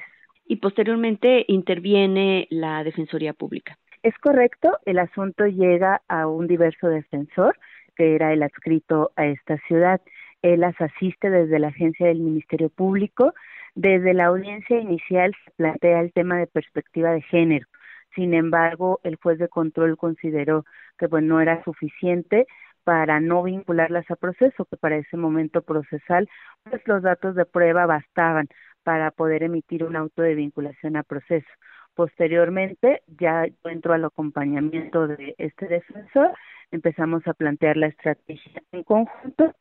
Y 0.46 0.56
posteriormente 0.56 1.44
interviene 1.48 2.46
la 2.50 2.84
Defensoría 2.84 3.32
Pública. 3.32 3.76
Es 4.02 4.16
correcto, 4.18 4.78
el 4.84 5.00
asunto 5.00 5.46
llega 5.46 6.00
a 6.06 6.28
un 6.28 6.46
diverso 6.46 6.88
defensor, 6.88 7.58
que 7.96 8.14
era 8.14 8.32
el 8.32 8.42
adscrito 8.42 9.10
a 9.16 9.26
esta 9.26 9.58
ciudad. 9.66 10.00
Él 10.42 10.60
las 10.60 10.80
asiste 10.80 11.28
desde 11.28 11.58
la 11.58 11.68
agencia 11.68 12.06
del 12.06 12.20
Ministerio 12.20 12.68
Público 12.68 13.34
desde 13.76 14.14
la 14.14 14.26
audiencia 14.26 14.80
inicial 14.80 15.32
se 15.44 15.50
plantea 15.52 16.00
el 16.00 16.12
tema 16.12 16.38
de 16.38 16.46
perspectiva 16.46 17.12
de 17.12 17.20
género. 17.22 17.66
Sin 18.14 18.32
embargo, 18.32 19.00
el 19.04 19.16
juez 19.16 19.38
de 19.38 19.48
control 19.48 19.98
consideró 19.98 20.64
que 20.98 21.08
pues, 21.08 21.22
no 21.22 21.40
era 21.40 21.62
suficiente 21.62 22.46
para 22.84 23.20
no 23.20 23.42
vincularlas 23.42 24.10
a 24.10 24.16
proceso, 24.16 24.64
que 24.64 24.78
para 24.78 24.96
ese 24.96 25.18
momento 25.18 25.60
procesal, 25.60 26.26
pues 26.64 26.80
los 26.86 27.02
datos 27.02 27.34
de 27.34 27.44
prueba 27.44 27.84
bastaban 27.84 28.48
para 28.82 29.10
poder 29.10 29.42
emitir 29.42 29.84
un 29.84 29.94
auto 29.94 30.22
de 30.22 30.34
vinculación 30.34 30.96
a 30.96 31.02
proceso. 31.02 31.48
Posteriormente, 31.94 33.02
ya 33.06 33.44
entro 33.64 33.92
al 33.92 34.04
acompañamiento 34.04 35.06
de 35.06 35.34
este 35.36 35.66
defensor, 35.66 36.32
empezamos 36.70 37.26
a 37.26 37.34
plantear 37.34 37.76
la 37.76 37.88
estrategia 37.88 38.62
en 38.72 38.84
conjunto 38.84 39.54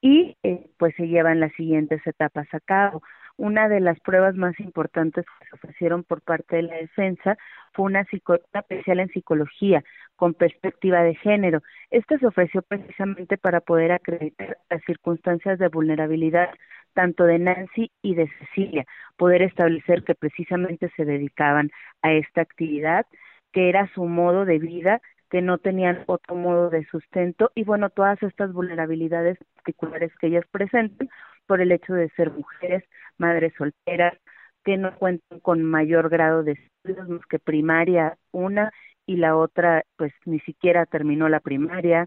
y 0.00 0.36
eh, 0.42 0.70
pues 0.78 0.94
se 0.96 1.06
llevan 1.06 1.38
las 1.38 1.52
siguientes 1.52 2.04
etapas 2.06 2.48
a 2.52 2.60
cabo. 2.60 3.02
Una 3.36 3.68
de 3.68 3.80
las 3.80 3.98
pruebas 4.00 4.34
más 4.34 4.58
importantes 4.60 5.24
que 5.24 5.46
se 5.46 5.54
ofrecieron 5.54 6.04
por 6.04 6.20
parte 6.22 6.56
de 6.56 6.62
la 6.62 6.76
defensa 6.76 7.36
fue 7.72 7.86
una, 7.86 8.00
especial 8.02 9.00
en 9.00 9.08
psicología 9.08 9.82
con 10.16 10.34
perspectiva 10.34 11.02
de 11.02 11.14
género. 11.14 11.62
Esta 11.90 12.18
se 12.18 12.26
ofreció 12.26 12.62
precisamente 12.62 13.38
para 13.38 13.60
poder 13.60 13.92
acreditar 13.92 14.58
las 14.68 14.82
circunstancias 14.84 15.58
de 15.58 15.68
vulnerabilidad 15.68 16.50
tanto 16.94 17.24
de 17.24 17.38
Nancy 17.38 17.90
y 18.02 18.14
de 18.14 18.28
Cecilia, 18.38 18.84
poder 19.16 19.42
establecer 19.42 20.02
que 20.02 20.14
precisamente 20.14 20.90
se 20.96 21.04
dedicaban 21.04 21.70
a 22.02 22.12
esta 22.12 22.42
actividad, 22.42 23.06
que 23.52 23.68
era 23.68 23.88
su 23.94 24.04
modo 24.04 24.44
de 24.44 24.58
vida, 24.58 25.00
que 25.30 25.40
no 25.40 25.58
tenían 25.58 26.02
otro 26.06 26.34
modo 26.34 26.70
de 26.70 26.84
sustento 26.86 27.52
y 27.54 27.62
bueno, 27.64 27.88
todas 27.90 28.20
estas 28.22 28.52
vulnerabilidades 28.52 29.38
particulares 29.54 30.12
que 30.20 30.26
ellas 30.26 30.44
presentan 30.50 31.08
por 31.50 31.60
el 31.60 31.72
hecho 31.72 31.94
de 31.94 32.08
ser 32.10 32.30
mujeres, 32.30 32.84
madres 33.18 33.52
solteras, 33.58 34.16
que 34.64 34.76
no 34.76 34.94
cuentan 34.94 35.40
con 35.40 35.64
mayor 35.64 36.08
grado 36.08 36.44
de 36.44 36.52
estudios 36.52 37.26
que 37.26 37.40
primaria 37.40 38.16
una 38.30 38.70
y 39.04 39.16
la 39.16 39.36
otra 39.36 39.82
pues 39.96 40.12
ni 40.26 40.38
siquiera 40.38 40.86
terminó 40.86 41.28
la 41.28 41.40
primaria, 41.40 42.06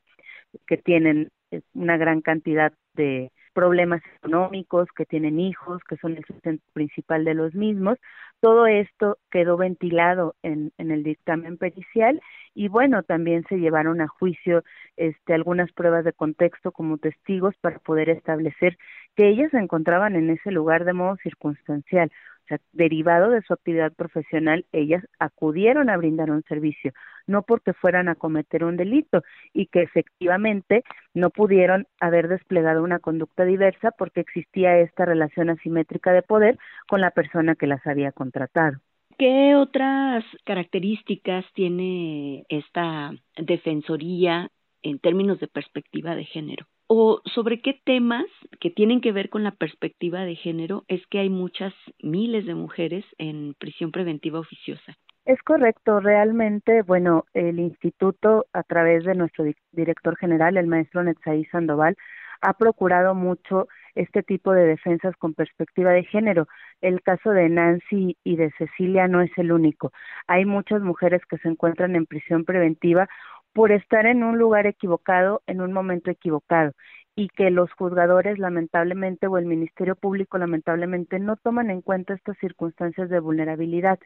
que 0.65 0.77
tienen 0.77 1.29
eh, 1.51 1.59
una 1.73 1.97
gran 1.97 2.21
cantidad 2.21 2.71
de 2.93 3.33
problemas 3.51 4.01
económicos, 4.15 4.87
que 4.95 5.05
tienen 5.05 5.41
hijos, 5.41 5.81
que 5.89 5.97
son 5.97 6.15
el 6.15 6.23
sustento 6.23 6.63
principal 6.71 7.25
de 7.25 7.33
los 7.33 7.53
mismos. 7.53 7.97
Todo 8.39 8.65
esto 8.65 9.17
quedó 9.29 9.57
ventilado 9.57 10.35
en, 10.41 10.71
en 10.77 10.91
el 10.91 11.03
dictamen 11.03 11.57
pericial 11.57 12.21
y 12.53 12.69
bueno, 12.69 13.03
también 13.03 13.43
se 13.49 13.57
llevaron 13.57 13.99
a 13.99 14.07
juicio 14.07 14.63
este, 14.95 15.33
algunas 15.33 15.71
pruebas 15.73 16.05
de 16.05 16.13
contexto 16.13 16.71
como 16.71 16.97
testigos 16.97 17.55
para 17.61 17.79
poder 17.79 18.09
establecer 18.09 18.77
que 19.15 19.29
ellas 19.29 19.51
se 19.51 19.57
encontraban 19.57 20.15
en 20.15 20.29
ese 20.29 20.51
lugar 20.51 20.85
de 20.85 20.93
modo 20.93 21.17
circunstancial. 21.17 22.11
O 22.43 22.47
sea, 22.47 22.59
derivado 22.73 23.29
de 23.29 23.41
su 23.41 23.53
actividad 23.53 23.93
profesional, 23.93 24.65
ellas 24.73 25.03
acudieron 25.17 25.89
a 25.89 25.95
brindar 25.95 26.29
un 26.29 26.43
servicio, 26.43 26.91
no 27.25 27.43
porque 27.43 27.71
fueran 27.71 28.09
a 28.09 28.15
cometer 28.15 28.65
un 28.65 28.75
delito 28.75 29.23
y 29.53 29.67
que 29.67 29.81
efectivamente 29.81 30.83
no 31.13 31.29
pudieron 31.29 31.87
haber 32.01 32.27
desplegado 32.27 32.83
una 32.83 32.99
conducta 32.99 33.45
diversa 33.45 33.91
porque 33.91 34.19
existía 34.19 34.77
esta 34.79 35.05
relación 35.05 35.49
asimétrica 35.49 36.11
de 36.11 36.21
poder 36.21 36.57
con 36.89 36.99
la 36.99 37.11
persona 37.11 37.55
que 37.55 37.67
las 37.67 37.85
había 37.87 38.11
contratado. 38.11 38.77
¿Qué 39.17 39.55
otras 39.55 40.25
características 40.43 41.45
tiene 41.53 42.45
esta 42.49 43.11
defensoría 43.37 44.49
en 44.81 44.99
términos 44.99 45.39
de 45.39 45.47
perspectiva 45.47 46.15
de 46.15 46.25
género? 46.25 46.65
O 46.87 47.21
sobre 47.33 47.61
qué 47.61 47.79
temas 47.85 48.25
que 48.59 48.69
tienen 48.69 49.01
que 49.01 49.11
ver 49.11 49.29
con 49.29 49.43
la 49.43 49.51
perspectiva 49.51 50.21
de 50.21 50.35
género 50.35 50.83
es 50.87 51.05
que 51.07 51.19
hay 51.19 51.29
muchas 51.29 51.73
miles 52.01 52.45
de 52.45 52.55
mujeres 52.55 53.05
en 53.17 53.55
prisión 53.57 53.91
preventiva 53.91 54.39
oficiosa. 54.39 54.97
Es 55.25 55.41
correcto, 55.41 56.01
realmente, 56.01 56.81
bueno, 56.81 57.23
el 57.33 57.59
instituto 57.59 58.45
a 58.51 58.63
través 58.63 59.05
de 59.05 59.15
nuestro 59.15 59.45
director 59.71 60.17
general, 60.17 60.57
el 60.57 60.67
maestro 60.67 61.01
Netzaí 61.01 61.45
Sandoval, 61.45 61.95
ha 62.41 62.53
procurado 62.53 63.15
mucho 63.15 63.67
este 63.95 64.21
tipo 64.21 64.51
de 64.51 64.65
defensas 64.65 65.15
con 65.15 65.33
perspectiva 65.33 65.91
de 65.91 66.03
género. 66.03 66.47
El 66.81 67.01
caso 67.01 67.29
de 67.31 67.47
Nancy 67.47 68.17
y 68.23 68.35
de 68.35 68.51
Cecilia 68.57 69.07
no 69.07 69.21
es 69.21 69.31
el 69.37 69.51
único. 69.51 69.93
Hay 70.27 70.45
muchas 70.45 70.81
mujeres 70.81 71.21
que 71.29 71.37
se 71.37 71.47
encuentran 71.47 71.95
en 71.95 72.05
prisión 72.05 72.43
preventiva 72.43 73.07
por 73.53 73.71
estar 73.71 74.05
en 74.05 74.23
un 74.23 74.37
lugar 74.37 74.67
equivocado 74.67 75.41
en 75.47 75.61
un 75.61 75.73
momento 75.73 76.11
equivocado 76.11 76.73
y 77.15 77.29
que 77.29 77.51
los 77.51 77.71
juzgadores 77.73 78.39
lamentablemente 78.39 79.27
o 79.27 79.37
el 79.37 79.45
Ministerio 79.45 79.95
Público 79.95 80.37
lamentablemente 80.37 81.19
no 81.19 81.37
toman 81.37 81.69
en 81.69 81.81
cuenta 81.81 82.13
estas 82.13 82.37
circunstancias 82.39 83.09
de 83.09 83.19
vulnerabilidad. 83.19 83.99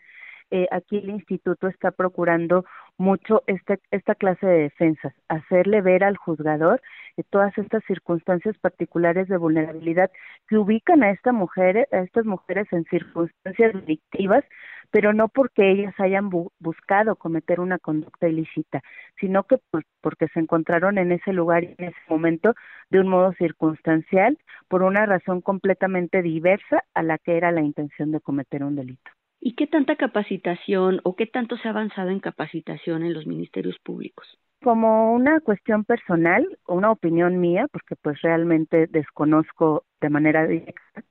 eh, 0.49 0.67
aquí 0.71 0.97
el 0.97 1.09
instituto 1.09 1.67
está 1.67 1.91
procurando 1.91 2.65
mucho 2.97 3.43
este, 3.47 3.79
esta 3.91 4.15
clase 4.15 4.45
de 4.45 4.59
defensas, 4.63 5.13
hacerle 5.27 5.81
ver 5.81 6.03
al 6.03 6.17
juzgador 6.17 6.81
todas 7.29 7.57
estas 7.57 7.83
circunstancias 7.85 8.57
particulares 8.59 9.27
de 9.27 9.37
vulnerabilidad 9.37 10.09
que 10.47 10.57
ubican 10.57 11.03
a 11.03 11.11
esta 11.11 11.31
mujer, 11.33 11.87
a 11.91 11.99
estas 11.99 12.25
mujeres 12.25 12.67
en 12.71 12.85
circunstancias 12.85 13.73
delictivas, 13.73 14.43
pero 14.91 15.13
no 15.13 15.27
porque 15.27 15.71
ellas 15.71 15.93
hayan 15.99 16.29
buscado 16.29 17.15
cometer 17.15 17.59
una 17.59 17.79
conducta 17.79 18.27
ilícita, 18.27 18.81
sino 19.19 19.43
que 19.43 19.57
pues, 19.71 19.85
porque 20.01 20.27
se 20.29 20.39
encontraron 20.39 20.97
en 20.97 21.11
ese 21.11 21.33
lugar 21.33 21.63
y 21.63 21.75
en 21.77 21.85
ese 21.89 21.99
momento 22.09 22.53
de 22.89 22.99
un 22.99 23.07
modo 23.09 23.33
circunstancial 23.33 24.37
por 24.67 24.83
una 24.83 25.05
razón 25.05 25.41
completamente 25.41 26.21
diversa 26.21 26.83
a 26.93 27.03
la 27.03 27.17
que 27.17 27.37
era 27.37 27.51
la 27.51 27.61
intención 27.61 28.11
de 28.11 28.19
cometer 28.19 28.63
un 28.63 28.75
delito. 28.75 29.11
¿Y 29.39 29.55
qué 29.55 29.67
tanta 29.67 29.95
capacitación 29.95 30.99
o 31.03 31.15
qué 31.15 31.27
tanto 31.27 31.57
se 31.57 31.67
ha 31.67 31.71
avanzado 31.71 32.09
en 32.09 32.19
capacitación 32.19 33.03
en 33.03 33.13
los 33.13 33.27
ministerios 33.27 33.77
públicos? 33.79 34.27
Como 34.63 35.13
una 35.13 35.39
cuestión 35.41 35.85
personal, 35.85 36.57
una 36.67 36.91
opinión 36.91 37.39
mía, 37.39 37.67
porque 37.71 37.95
pues 37.95 38.19
realmente 38.21 38.87
desconozco 38.87 39.83
de 40.01 40.09
manera 40.09 40.47
directa, 40.47 41.03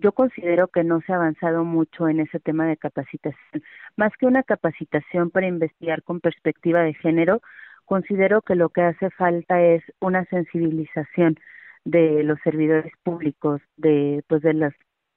yo 0.00 0.12
considero 0.12 0.68
que 0.68 0.84
no 0.84 1.00
se 1.02 1.12
ha 1.12 1.16
avanzado 1.16 1.64
mucho 1.64 2.08
en 2.08 2.20
ese 2.20 2.40
tema 2.40 2.66
de 2.66 2.76
capacitación. 2.76 3.62
Más 3.96 4.12
que 4.18 4.26
una 4.26 4.42
capacitación 4.42 5.30
para 5.30 5.46
investigar 5.46 6.02
con 6.02 6.20
perspectiva 6.20 6.82
de 6.82 6.94
género, 6.94 7.40
considero 7.84 8.42
que 8.42 8.54
lo 8.54 8.70
que 8.70 8.82
hace 8.82 9.10
falta 9.10 9.60
es 9.62 9.82
una 10.00 10.24
sensibilización 10.26 11.36
de 11.84 12.22
los 12.22 12.38
servidores 12.44 12.92
públicos, 13.02 13.60
de 13.76 14.22
pues 14.28 14.42
de 14.42 14.54
las 14.54 14.74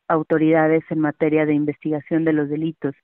autoridades 0.07 0.83
en 0.89 0.99
materia 0.99 1.45
de 1.45 1.53
investigación 1.53 2.25
de 2.25 2.33
los 2.33 2.49
delitos, 2.49 2.95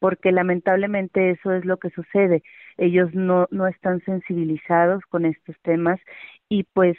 porque 0.00 0.32
lamentablemente 0.32 1.30
eso 1.30 1.52
es 1.52 1.64
lo 1.64 1.78
que 1.78 1.90
sucede. 1.90 2.42
Ellos 2.76 3.14
no 3.14 3.46
no 3.50 3.66
están 3.66 4.00
sensibilizados 4.04 5.02
con 5.08 5.24
estos 5.24 5.56
temas 5.62 6.00
y 6.48 6.64
pues 6.74 6.96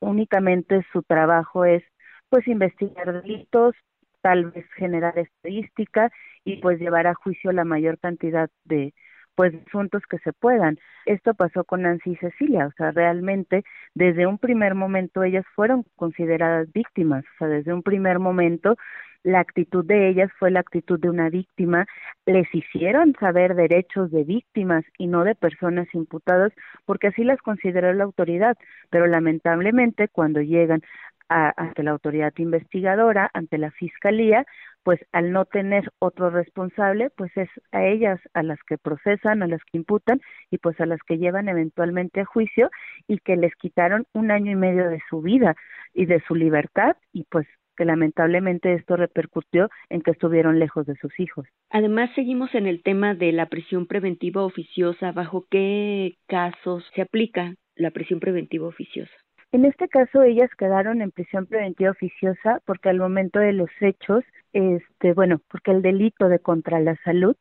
únicamente 0.00 0.84
su 0.92 1.02
trabajo 1.02 1.64
es 1.64 1.82
pues 2.28 2.46
investigar 2.48 3.22
delitos, 3.22 3.74
tal 4.20 4.50
vez 4.50 4.66
generar 4.76 5.18
estadística 5.18 6.10
y 6.44 6.56
pues 6.56 6.80
llevar 6.80 7.06
a 7.06 7.14
juicio 7.14 7.52
la 7.52 7.64
mayor 7.64 7.98
cantidad 7.98 8.50
de 8.64 8.92
pues 9.36 9.54
asuntos 9.66 10.02
que 10.08 10.18
se 10.18 10.32
puedan. 10.32 10.78
Esto 11.04 11.34
pasó 11.34 11.62
con 11.64 11.82
Nancy 11.82 12.12
y 12.12 12.16
Cecilia, 12.16 12.66
o 12.66 12.72
sea, 12.72 12.90
realmente 12.90 13.64
desde 13.94 14.26
un 14.26 14.38
primer 14.38 14.74
momento 14.74 15.22
ellas 15.22 15.44
fueron 15.54 15.84
consideradas 15.94 16.72
víctimas, 16.72 17.24
o 17.24 17.38
sea, 17.38 17.48
desde 17.48 17.72
un 17.72 17.82
primer 17.82 18.18
momento 18.18 18.76
la 19.22 19.40
actitud 19.40 19.84
de 19.84 20.08
ellas 20.08 20.30
fue 20.38 20.52
la 20.52 20.60
actitud 20.60 21.00
de 21.00 21.10
una 21.10 21.28
víctima, 21.30 21.84
les 22.26 22.46
hicieron 22.54 23.14
saber 23.18 23.56
derechos 23.56 24.10
de 24.12 24.22
víctimas 24.22 24.84
y 24.98 25.08
no 25.08 25.24
de 25.24 25.34
personas 25.34 25.88
imputadas, 25.94 26.52
porque 26.84 27.08
así 27.08 27.24
las 27.24 27.40
consideró 27.42 27.92
la 27.92 28.04
autoridad, 28.04 28.56
pero 28.88 29.06
lamentablemente 29.08 30.08
cuando 30.08 30.40
llegan 30.40 30.82
ante 31.28 31.82
la 31.82 31.92
autoridad 31.92 32.32
investigadora, 32.36 33.30
ante 33.34 33.58
la 33.58 33.70
fiscalía, 33.70 34.46
pues 34.82 35.00
al 35.12 35.32
no 35.32 35.44
tener 35.46 35.90
otro 35.98 36.30
responsable, 36.30 37.10
pues 37.16 37.36
es 37.36 37.48
a 37.72 37.84
ellas 37.84 38.20
a 38.34 38.42
las 38.44 38.58
que 38.68 38.78
procesan, 38.78 39.42
a 39.42 39.48
las 39.48 39.60
que 39.64 39.78
imputan 39.78 40.20
y 40.50 40.58
pues 40.58 40.80
a 40.80 40.86
las 40.86 41.00
que 41.02 41.18
llevan 41.18 41.48
eventualmente 41.48 42.20
a 42.20 42.24
juicio 42.24 42.70
y 43.08 43.18
que 43.18 43.36
les 43.36 43.54
quitaron 43.56 44.06
un 44.12 44.30
año 44.30 44.52
y 44.52 44.56
medio 44.56 44.88
de 44.88 45.02
su 45.10 45.22
vida 45.22 45.56
y 45.92 46.06
de 46.06 46.22
su 46.28 46.36
libertad 46.36 46.96
y 47.12 47.24
pues 47.24 47.46
que 47.76 47.84
lamentablemente 47.84 48.72
esto 48.74 48.96
repercutió 48.96 49.70
en 49.90 50.02
que 50.02 50.12
estuvieron 50.12 50.58
lejos 50.58 50.86
de 50.86 50.96
sus 50.96 51.18
hijos. 51.20 51.46
Además, 51.70 52.10
seguimos 52.14 52.54
en 52.54 52.66
el 52.66 52.82
tema 52.82 53.14
de 53.14 53.32
la 53.32 53.46
prisión 53.46 53.86
preventiva 53.86 54.44
oficiosa. 54.44 55.12
¿Bajo 55.12 55.46
qué 55.50 56.14
casos 56.26 56.84
se 56.94 57.02
aplica 57.02 57.54
la 57.74 57.90
prisión 57.90 58.20
preventiva 58.20 58.66
oficiosa? 58.66 59.12
En 59.56 59.64
este 59.64 59.88
caso 59.88 60.22
ellas 60.22 60.50
quedaron 60.58 61.00
en 61.00 61.10
prisión 61.12 61.46
preventiva 61.46 61.90
oficiosa 61.90 62.60
porque 62.66 62.90
al 62.90 62.98
momento 62.98 63.38
de 63.38 63.54
los 63.54 63.70
hechos, 63.80 64.22
este, 64.52 65.14
bueno, 65.14 65.40
porque 65.48 65.70
el 65.70 65.80
delito 65.80 66.28
de 66.28 66.40
contra 66.40 66.78
la 66.78 66.94
salud 67.04 67.34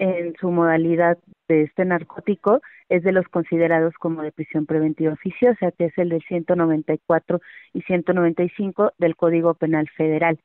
en 0.00 0.34
su 0.40 0.50
modalidad 0.50 1.18
de 1.46 1.62
este 1.62 1.84
narcótico 1.84 2.60
es 2.88 3.04
de 3.04 3.12
los 3.12 3.28
considerados 3.28 3.94
como 3.94 4.22
de 4.22 4.32
prisión 4.32 4.66
preventiva 4.66 5.12
oficiosa, 5.12 5.70
que 5.70 5.84
es 5.84 5.98
el 5.98 6.08
de 6.08 6.18
194 6.26 7.40
y 7.74 7.82
195 7.82 8.94
del 8.98 9.14
Código 9.14 9.54
Penal 9.54 9.88
Federal. 9.96 10.40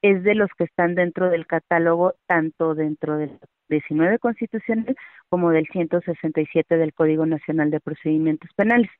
Es 0.00 0.22
de 0.22 0.34
los 0.34 0.48
que 0.56 0.64
están 0.64 0.94
dentro 0.94 1.28
del 1.28 1.46
catálogo, 1.46 2.14
tanto 2.26 2.74
dentro 2.74 3.18
del 3.18 3.38
19 3.68 4.18
constitucional 4.20 4.96
como 5.28 5.50
del 5.50 5.66
167 5.66 6.76
del 6.78 6.94
Código 6.94 7.26
Nacional 7.26 7.70
de 7.70 7.80
Procedimientos 7.80 8.50
Penales. 8.56 8.90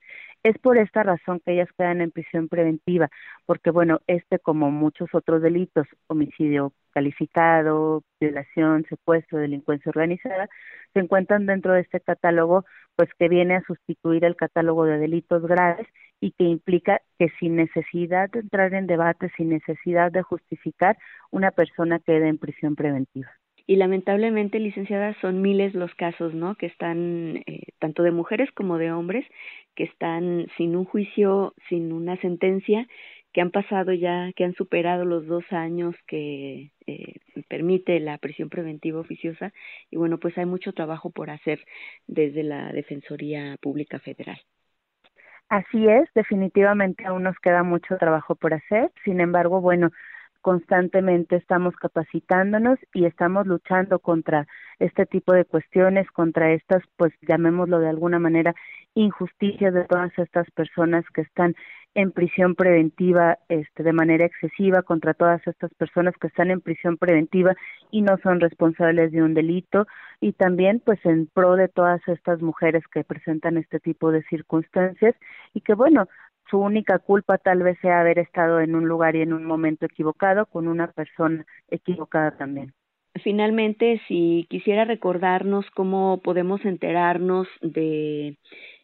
Es 0.43 0.59
por 0.59 0.77
esta 0.77 1.05
razón 1.05 1.41
que 1.45 1.53
ellas 1.53 1.69
quedan 1.79 2.01
en 2.01 2.11
prisión 2.11 2.49
preventiva, 2.49 3.09
porque 3.47 3.71
bueno, 3.71 4.01
este 4.09 4.41
como 4.41 4.73
muchos 4.73 5.09
otros 5.15 5.41
delitos, 5.41 5.87
homicidio 6.09 6.73
calificado, 6.91 8.03
violación, 8.21 8.85
secuestro, 8.89 9.39
delincuencia 9.39 9.91
organizada, 9.91 10.49
se 10.95 11.01
encuentran 11.01 11.47
dentro 11.47 11.75
de 11.75 11.83
este 11.83 12.01
catálogo, 12.01 12.65
pues 12.97 13.09
que 13.19 13.29
viene 13.29 13.55
a 13.55 13.63
sustituir 13.63 14.25
el 14.25 14.35
catálogo 14.35 14.85
de 14.85 14.99
delitos 14.99 15.47
graves 15.47 15.87
y 16.21 16.33
que 16.33 16.45
implica 16.45 17.03
que 17.21 17.29
sin 17.39 17.55
necesidad 17.55 18.29
de 18.31 18.41
entrar 18.41 18.75
en 18.75 18.89
debate, 18.89 19.31
sin 19.37 19.51
necesidad 19.51 20.11
de 20.11 20.23
justificar, 20.23 20.99
una 21.31 21.53
persona 21.53 22.01
quede 22.01 22.29
en 22.29 22.39
prisión 22.39 22.75
preventiva 22.75 23.31
y 23.67 23.77
lamentablemente, 23.77 24.59
licenciada, 24.59 25.15
son 25.21 25.43
miles 25.43 25.75
los 25.75 25.95
casos, 25.95 26.35
¿no? 26.35 26.55
Que 26.57 26.67
están, 26.67 27.43
eh, 27.47 27.63
tanto 27.79 28.03
de 28.03 28.11
mujeres 28.13 28.51
como 28.53 28.79
de 28.79 28.93
hombres, 28.93 29.27
que 29.75 29.85
están 29.85 30.47
sin 30.57 30.77
un 30.77 30.85
juicio, 30.85 31.55
sin 31.69 31.93
una 31.93 32.17
sentencia, 32.19 32.87
que 33.33 33.41
han 33.41 33.51
pasado 33.51 33.93
ya, 33.93 34.31
que 34.37 34.45
han 34.45 34.55
superado 34.55 35.05
los 35.05 35.27
dos 35.27 35.45
años 35.53 35.95
que 36.07 36.73
eh, 36.87 37.15
permite 37.49 37.99
la 38.01 38.19
prisión 38.19 38.49
preventiva 38.51 39.01
oficiosa. 39.01 39.53
Y 39.91 39.97
bueno, 39.97 40.19
pues 40.19 40.37
hay 40.39 40.47
mucho 40.47 40.73
trabajo 40.73 41.11
por 41.11 41.31
hacer 41.31 41.61
desde 42.07 42.43
la 42.43 42.73
Defensoría 42.73 43.57
Pública 43.61 43.99
Federal. 44.01 44.39
Así 45.49 45.87
es, 45.87 46.09
definitivamente 46.15 47.05
aún 47.05 47.25
nos 47.25 47.39
queda 47.39 47.63
mucho 47.63 47.99
trabajo 47.99 48.35
por 48.37 48.55
hacer. 48.55 48.91
Sin 49.05 49.21
embargo, 49.21 49.61
bueno, 49.61 49.91
constantemente 50.43 51.37
estamos 51.37 51.75
capacitándonos 51.77 52.79
y 52.93 53.07
estamos 53.07 53.47
luchando 53.47 54.01
contra 54.01 54.47
este 54.79 55.07
tipo 55.07 55.33
de 55.33 55.45
cuestiones, 55.45 56.11
contra 56.11 56.53
estas, 56.53 56.83
pues 56.97 57.13
llamémoslo 57.23 57.79
de 57.79 57.89
alguna 57.89 58.19
manera, 58.19 58.55
injusticias 58.95 59.73
de 59.73 59.85
todas 59.85 60.13
estas 60.19 60.51
personas 60.51 61.05
que 61.15 61.23
están 61.23 61.55
en 61.95 62.11
prisión 62.11 62.55
preventiva 62.55 63.39
este, 63.49 63.83
de 63.83 63.93
manera 63.93 64.25
excesiva, 64.25 64.83
contra 64.83 65.15
todas 65.15 65.47
estas 65.47 65.73
personas 65.75 66.15
que 66.21 66.27
están 66.27 66.51
en 66.51 66.61
prisión 66.61 66.97
preventiva 66.97 67.55
y 67.91 68.03
no 68.03 68.19
son 68.23 68.41
responsables 68.41 69.13
de 69.13 69.23
un 69.23 69.35
delito, 69.35 69.87
y 70.21 70.33
también 70.33 70.81
pues 70.85 70.99
en 71.05 71.27
pro 71.27 71.57
de 71.57 71.69
todas 71.69 72.01
estas 72.09 72.41
mujeres 72.41 72.83
que 72.93 73.05
presentan 73.05 73.59
este 73.59 73.79
tipo 73.79 74.11
de 74.11 74.23
circunstancias. 74.25 75.15
Y 75.55 75.61
que 75.61 75.75
bueno, 75.75 76.09
su 76.51 76.59
única 76.59 76.99
culpa 76.99 77.39
tal 77.39 77.63
vez 77.63 77.79
sea 77.81 78.01
haber 78.01 78.19
estado 78.19 78.61
en 78.61 78.75
un 78.75 78.87
lugar 78.87 79.17
y 79.17 79.23
en 79.23 79.33
un 79.33 79.45
momento 79.45 79.87
equivocado 79.87 80.47
con 80.47 80.69
una 80.69 80.93
persona 80.93 81.45
equivocada 81.69 82.37
también. 82.37 82.75
Finalmente, 83.23 84.01
si 84.09 84.47
quisiera 84.49 84.85
recordarnos 84.85 85.67
cómo 85.75 86.21
podemos 86.23 86.65
enterarnos 86.65 87.47
de 87.61 88.39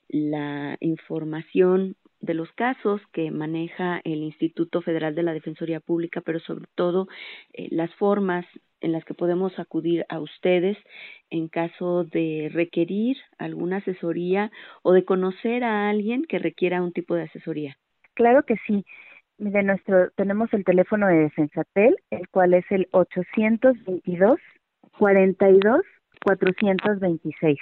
la 0.08 0.76
información 0.80 1.96
de 2.20 2.34
los 2.34 2.50
casos 2.52 3.00
que 3.12 3.30
maneja 3.30 4.00
el 4.04 4.22
Instituto 4.22 4.82
Federal 4.82 5.14
de 5.14 5.22
la 5.22 5.32
Defensoría 5.32 5.80
Pública, 5.80 6.20
pero 6.20 6.40
sobre 6.40 6.66
todo 6.74 7.08
eh, 7.52 7.68
las 7.70 7.94
formas 7.94 8.44
en 8.80 8.92
las 8.92 9.04
que 9.04 9.14
podemos 9.14 9.58
acudir 9.58 10.04
a 10.08 10.20
ustedes 10.20 10.76
en 11.30 11.48
caso 11.48 12.04
de 12.04 12.50
requerir 12.52 13.16
alguna 13.38 13.78
asesoría 13.78 14.50
o 14.82 14.92
de 14.92 15.04
conocer 15.04 15.64
a 15.64 15.88
alguien 15.90 16.24
que 16.24 16.38
requiera 16.38 16.82
un 16.82 16.92
tipo 16.92 17.14
de 17.14 17.24
asesoría. 17.24 17.76
Claro 18.14 18.44
que 18.44 18.56
sí. 18.66 18.84
De 19.38 19.62
nuestro 19.62 20.10
tenemos 20.16 20.52
el 20.52 20.64
teléfono 20.64 21.06
de 21.06 21.18
Defensatel, 21.18 21.96
el 22.10 22.28
cual 22.28 22.54
es 22.54 22.64
el 22.70 22.88
822 22.90 24.38
42 24.98 25.82
426. 26.24 27.58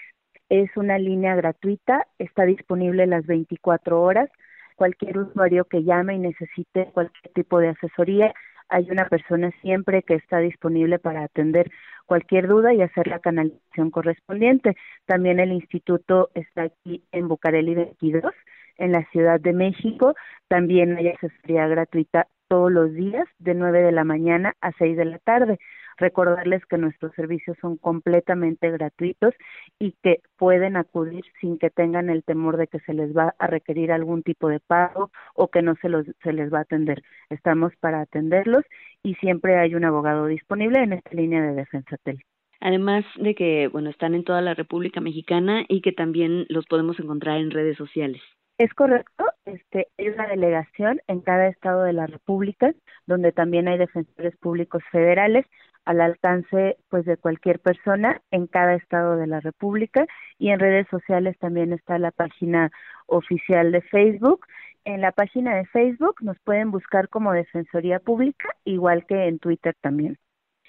Es 0.49 0.71
una 0.77 0.99
línea 0.99 1.35
gratuita, 1.35 2.07
está 2.19 2.45
disponible 2.45 3.07
las 3.07 3.27
24 3.27 4.01
horas. 4.01 4.31
Cualquier 4.77 5.19
usuario 5.19 5.65
que 5.65 5.83
llame 5.83 6.15
y 6.15 6.19
necesite 6.19 6.91
cualquier 6.93 7.33
tipo 7.35 7.59
de 7.59 7.71
asesoría, 7.71 8.33
hay 8.69 8.91
una 8.91 9.09
persona 9.09 9.51
siempre 9.63 10.03
que 10.03 10.15
está 10.15 10.39
disponible 10.39 10.99
para 10.99 11.25
atender 11.25 11.71
cualquier 12.05 12.49
duda 12.49 12.75
y 12.75 12.83
hacer 12.83 13.07
la 13.07 13.21
canalización 13.21 13.91
correspondiente. 13.91 14.77
También 15.07 15.41
el 15.41 15.53
instituto 15.53 16.31
está 16.35 16.63
aquí 16.63 17.03
en 17.13 17.29
Bucareli 17.29 17.75
22, 17.75 18.33
en 18.79 18.93
la 18.93 19.05
Ciudad 19.11 19.41
de 19.41 19.53
México. 19.53 20.15
También 20.49 20.97
hay 20.97 21.09
asesoría 21.09 21.67
gratuita 21.69 22.29
todos 22.49 22.71
los 22.71 22.93
días 22.95 23.27
de 23.39 23.55
9 23.55 23.83
de 23.83 23.93
la 23.93 24.05
mañana 24.05 24.55
a 24.61 24.73
6 24.73 24.97
de 24.97 25.05
la 25.05 25.19
tarde. 25.19 25.59
Recordarles 25.99 26.65
que 26.67 26.77
nuestros 26.77 27.15
servicios 27.15 27.57
son 27.61 27.79
completamente 27.79 28.71
gratuitos 28.71 29.35
y 29.79 29.93
que 30.03 30.21
pueden 30.37 30.77
acudir 30.77 31.25
sin 31.41 31.59
que 31.59 31.71
tengan 31.71 32.11
el 32.11 32.23
temor 32.23 32.59
de 32.59 32.67
que 32.67 32.81
se 32.81 32.93
les 32.93 33.17
va 33.17 33.35
a 33.39 33.47
requerir 33.47 33.93
algún 33.93 34.23
tipo 34.23 34.49
de 34.49 34.61
pago 34.61 35.11
o 35.35 35.49
que 35.49 35.63
no 35.63 35.75
se, 35.77 35.89
los, 35.89 36.07
se 36.23 36.33
les 36.33 36.53
va 36.53 36.59
a 36.59 36.63
atender. 36.63 37.03
Estamos 37.31 37.73
para 37.81 38.03
atenderlos 38.03 38.65
y 39.03 39.15
siempre 39.15 39.59
hay 39.59 39.75
un 39.75 39.85
abogado 39.85 40.27
disponible 40.27 40.83
en 40.83 40.93
esta 40.93 41.15
línea 41.15 41.43
de 41.43 41.55
defensa 41.55 41.97
tel. 42.03 42.23
Además 42.61 43.05
de 43.17 43.35
que, 43.35 43.69
bueno, 43.69 43.91
están 43.91 44.15
en 44.15 44.25
toda 44.25 44.41
la 44.41 44.55
República 44.55 45.01
Mexicana 45.01 45.65
y 45.69 45.81
que 45.83 45.93
también 45.93 46.47
los 46.49 46.67
podemos 46.67 46.99
encontrar 46.99 47.39
en 47.39 47.51
redes 47.51 47.77
sociales. 47.77 48.21
Es 48.59 48.73
correcto, 48.73 49.25
este, 49.45 49.89
hay 49.99 50.09
una 50.09 50.27
delegación 50.29 51.01
en 51.09 51.21
cada 51.21 51.49
estado 51.49 51.83
de 51.83 51.93
la 51.93 52.07
República, 52.07 52.73
donde 53.07 53.31
también 53.33 53.69
hay 53.69 53.77
defensores 53.77 54.35
públicos 54.39 54.83
federales 54.91 55.45
al 55.85 56.01
alcance 56.01 56.79
pues 56.89 57.05
de 57.05 57.19
cualquier 57.19 57.61
persona 57.61 58.21
en 58.31 58.47
cada 58.47 58.75
estado 58.75 59.17
de 59.17 59.27
la 59.27 59.41
República 59.41 60.07
y 60.39 60.51
en 60.51 60.59
redes 60.59 60.87
sociales 60.89 61.39
también 61.39 61.73
está 61.73 61.99
la 61.99 62.13
página 62.13 62.71
oficial 63.07 63.73
de 63.73 63.83
Facebook. 63.83 64.47
En 64.85 65.03
la 65.03 65.13
página 65.13 65.55
de 65.57 65.67
Facebook 65.67 66.17
nos 66.23 66.39
pueden 66.41 66.71
buscar 66.71 67.09
como 67.11 67.33
Defensoría 67.33 68.01
Pública, 68.01 68.49
igual 68.65 69.07
que 69.07 69.29
en 69.29 69.39
Twitter 69.39 69.77
también. 69.83 70.19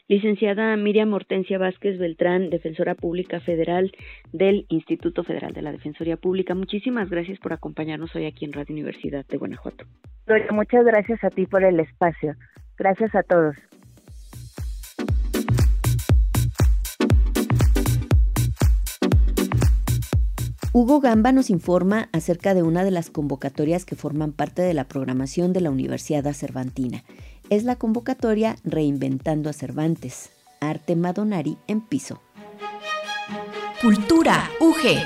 Licenciada 0.10 0.78
Miriam 0.78 1.14
Hortensia 1.14 1.58
Vázquez 1.58 2.00
Beltrán, 2.00 2.50
Defensora 2.50 2.96
Pública 2.96 3.42
Federal 3.42 3.92
del 4.32 4.66
Instituto 4.70 5.26
Federal 5.26 5.52
de 5.52 5.62
la 5.62 5.74
Defensoría 5.74 6.16
Pública, 6.16 6.56
muchísimas 6.56 7.10
gracias 7.10 7.40
por 7.40 7.52
acompañarnos 7.52 8.16
hoy 8.16 8.26
aquí 8.26 8.46
en 8.46 8.54
Radio 8.54 8.74
Universidad 8.74 9.26
de 9.26 9.36
Guanajuato. 9.36 9.84
Muchas 10.52 10.86
gracias 10.86 11.22
a 11.26 11.30
ti 11.30 11.46
por 11.46 11.62
el 11.66 11.82
espacio. 11.82 12.36
Gracias 12.78 13.14
a 13.16 13.24
todos. 13.24 13.58
Hugo 20.72 21.02
Gamba 21.02 21.34
nos 21.34 21.50
informa 21.50 22.08
acerca 22.14 22.54
de 22.54 22.64
una 22.64 22.86
de 22.86 22.92
las 22.92 23.10
convocatorias 23.10 23.84
que 23.84 23.96
forman 23.96 24.32
parte 24.32 24.62
de 24.62 24.74
la 24.74 24.86
programación 24.86 25.52
de 25.52 25.60
la 25.60 25.72
Universidad 25.72 26.32
Cervantina 26.32 27.04
es 27.50 27.64
la 27.64 27.76
convocatoria 27.76 28.56
Reinventando 28.64 29.50
a 29.50 29.54
Cervantes, 29.54 30.32
Arte 30.60 30.96
Madonari 30.96 31.58
en 31.68 31.82
piso. 31.82 32.22
Cultura 33.82 34.50
UG. 34.60 35.02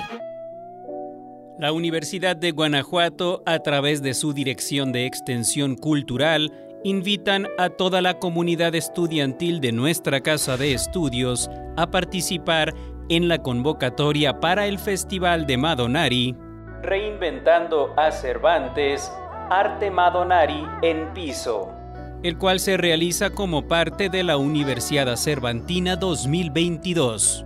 La 1.60 1.74
Universidad 1.74 2.36
de 2.36 2.52
Guanajuato, 2.52 3.44
a 3.46 3.60
través 3.60 4.02
de 4.02 4.14
su 4.14 4.34
Dirección 4.34 4.92
de 4.92 5.06
Extensión 5.06 5.76
Cultural, 5.76 6.52
invitan 6.84 7.48
a 7.60 7.70
toda 7.70 8.02
la 8.02 8.18
comunidad 8.18 8.74
estudiantil 8.74 9.62
de 9.62 9.72
nuestra 9.72 10.22
Casa 10.22 10.58
de 10.58 10.74
Estudios 10.74 11.50
a 11.78 11.92
participar 11.92 12.74
en 13.10 13.28
la 13.28 13.40
convocatoria 13.40 14.40
para 14.40 14.66
el 14.66 14.80
Festival 14.80 15.46
de 15.46 15.58
Madonari, 15.58 16.36
Reinventando 16.82 17.94
a 17.96 18.12
Cervantes, 18.12 19.12
Arte 19.52 19.92
Madonari 19.92 20.66
en 20.82 21.14
piso 21.14 21.81
el 22.24 22.38
cual 22.38 22.60
se 22.60 22.78
realiza 22.78 23.32
como 23.32 23.68
parte 23.68 24.10
de 24.10 24.24
la 24.24 24.38
Universidad 24.38 25.16
Cervantina 25.16 25.96
2022. 25.96 27.46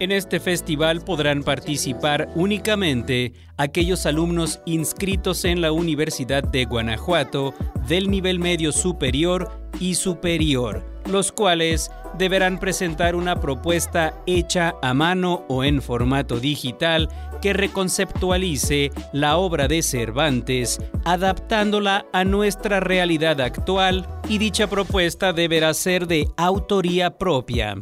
En 0.00 0.12
este 0.12 0.40
festival 0.40 1.02
podrán 1.02 1.42
participar 1.42 2.30
únicamente 2.34 3.34
aquellos 3.58 4.06
alumnos 4.06 4.60
inscritos 4.64 5.44
en 5.44 5.60
la 5.60 5.72
Universidad 5.72 6.42
de 6.42 6.64
Guanajuato 6.64 7.52
del 7.86 8.10
nivel 8.10 8.38
medio 8.38 8.72
superior 8.72 9.60
y 9.78 9.96
superior, 9.96 10.86
los 11.04 11.32
cuales 11.32 11.90
deberán 12.16 12.58
presentar 12.58 13.14
una 13.14 13.40
propuesta 13.40 14.14
hecha 14.26 14.74
a 14.80 14.94
mano 14.94 15.44
o 15.50 15.64
en 15.64 15.82
formato 15.82 16.40
digital 16.40 17.10
que 17.42 17.52
reconceptualice 17.52 18.92
la 19.12 19.36
obra 19.36 19.68
de 19.68 19.82
Cervantes, 19.82 20.80
adaptándola 21.04 22.06
a 22.14 22.24
nuestra 22.24 22.80
realidad 22.80 23.38
actual 23.42 24.08
y 24.30 24.38
dicha 24.38 24.66
propuesta 24.66 25.34
deberá 25.34 25.74
ser 25.74 26.06
de 26.06 26.26
autoría 26.38 27.18
propia. 27.18 27.76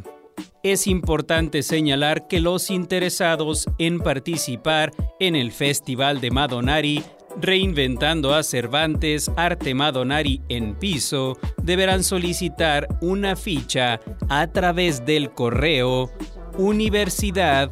Es 0.62 0.86
importante 0.86 1.62
señalar 1.62 2.28
que 2.28 2.40
los 2.40 2.70
interesados 2.70 3.66
en 3.78 4.00
participar 4.00 4.92
en 5.20 5.36
el 5.36 5.52
Festival 5.52 6.20
de 6.20 6.30
Madonari 6.30 7.02
Reinventando 7.40 8.34
a 8.34 8.42
Cervantes 8.42 9.30
Arte 9.36 9.72
Madonari 9.72 10.42
en 10.48 10.74
piso, 10.74 11.38
deberán 11.62 12.02
solicitar 12.02 12.88
una 13.00 13.36
ficha 13.36 14.00
a 14.28 14.48
través 14.48 15.04
del 15.04 15.30
correo 15.30 16.10
universidad 16.56 17.70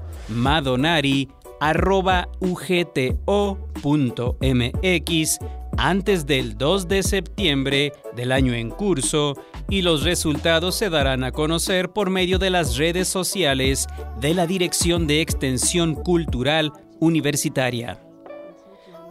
ugto.mx 2.38 5.38
antes 5.78 6.26
del 6.26 6.56
2 6.56 6.88
de 6.88 7.02
septiembre 7.02 7.92
del 8.14 8.32
año 8.32 8.54
en 8.54 8.70
curso 8.70 9.34
y 9.68 9.82
los 9.82 10.04
resultados 10.04 10.76
se 10.76 10.90
darán 10.90 11.24
a 11.24 11.32
conocer 11.32 11.90
por 11.90 12.10
medio 12.10 12.38
de 12.38 12.50
las 12.50 12.76
redes 12.76 13.08
sociales 13.08 13.86
de 14.20 14.34
la 14.34 14.46
Dirección 14.46 15.06
de 15.06 15.20
Extensión 15.20 15.94
Cultural 15.94 16.72
Universitaria. 17.00 18.00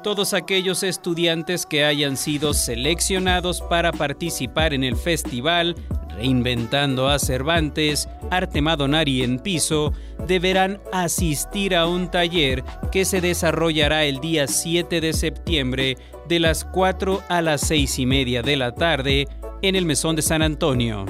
Todos 0.03 0.33
aquellos 0.33 0.83
estudiantes 0.83 1.65
que 1.65 1.83
hayan 1.83 2.15
sido 2.15 2.53
seleccionados 2.53 3.61
para 3.61 3.91
participar 3.91 4.73
en 4.73 4.83
el 4.83 4.95
festival 4.95 5.75
Reinventando 6.15 7.09
a 7.09 7.19
Cervantes, 7.19 8.07
Arte 8.31 8.61
Madonari 8.61 9.21
en 9.21 9.39
Piso, 9.39 9.91
deberán 10.27 10.79
asistir 10.93 11.75
a 11.75 11.87
un 11.87 12.09
taller 12.09 12.63
que 12.91 13.03
se 13.03 13.19
desarrollará 13.19 14.05
el 14.05 14.21
día 14.21 14.47
7 14.47 15.01
de 15.01 15.11
septiembre 15.11 15.97
de 16.29 16.39
las 16.39 16.63
4 16.63 17.21
a 17.27 17.41
las 17.41 17.61
6 17.61 17.99
y 17.99 18.05
media 18.05 18.41
de 18.41 18.55
la 18.55 18.73
tarde 18.73 19.27
en 19.61 19.75
el 19.75 19.85
Mesón 19.85 20.15
de 20.15 20.21
San 20.21 20.41
Antonio. 20.41 21.05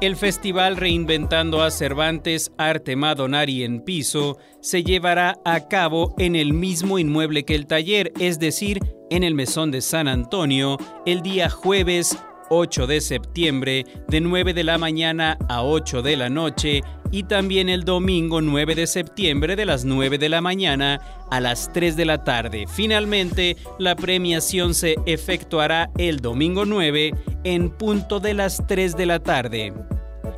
El 0.00 0.16
festival 0.16 0.78
Reinventando 0.78 1.62
a 1.62 1.70
Cervantes 1.70 2.52
Arte 2.56 2.96
Madonari 2.96 3.64
en 3.64 3.80
Piso 3.80 4.38
se 4.62 4.82
llevará 4.82 5.38
a 5.44 5.68
cabo 5.68 6.14
en 6.16 6.36
el 6.36 6.54
mismo 6.54 6.98
inmueble 6.98 7.44
que 7.44 7.54
el 7.54 7.66
taller, 7.66 8.12
es 8.18 8.38
decir, 8.38 8.80
en 9.10 9.24
el 9.24 9.34
Mesón 9.34 9.70
de 9.70 9.82
San 9.82 10.08
Antonio, 10.08 10.78
el 11.04 11.20
día 11.20 11.50
jueves 11.50 12.16
8 12.50 12.86
de 12.86 13.00
septiembre 13.00 13.86
de 14.08 14.20
9 14.20 14.52
de 14.52 14.64
la 14.64 14.76
mañana 14.76 15.38
a 15.48 15.62
8 15.62 16.02
de 16.02 16.16
la 16.16 16.28
noche 16.28 16.82
y 17.12 17.22
también 17.22 17.68
el 17.68 17.84
domingo 17.84 18.40
9 18.40 18.74
de 18.74 18.86
septiembre 18.86 19.56
de 19.56 19.64
las 19.64 19.84
9 19.84 20.18
de 20.18 20.28
la 20.28 20.40
mañana 20.40 21.00
a 21.30 21.40
las 21.40 21.72
3 21.72 21.96
de 21.96 22.04
la 22.04 22.24
tarde. 22.24 22.66
Finalmente, 22.68 23.56
la 23.78 23.96
premiación 23.96 24.74
se 24.74 24.96
efectuará 25.06 25.90
el 25.96 26.20
domingo 26.20 26.64
9 26.64 27.14
en 27.44 27.70
punto 27.70 28.20
de 28.20 28.34
las 28.34 28.66
3 28.66 28.96
de 28.96 29.06
la 29.06 29.20
tarde. 29.20 29.72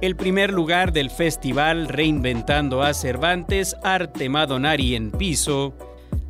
El 0.02 0.16
primer 0.16 0.52
lugar 0.52 0.92
del 0.92 1.10
festival 1.10 1.88
Reinventando 1.88 2.82
a 2.82 2.92
Cervantes 2.92 3.76
Arte 3.82 4.28
Madonari 4.28 4.96
en 4.96 5.12
Piso 5.12 5.74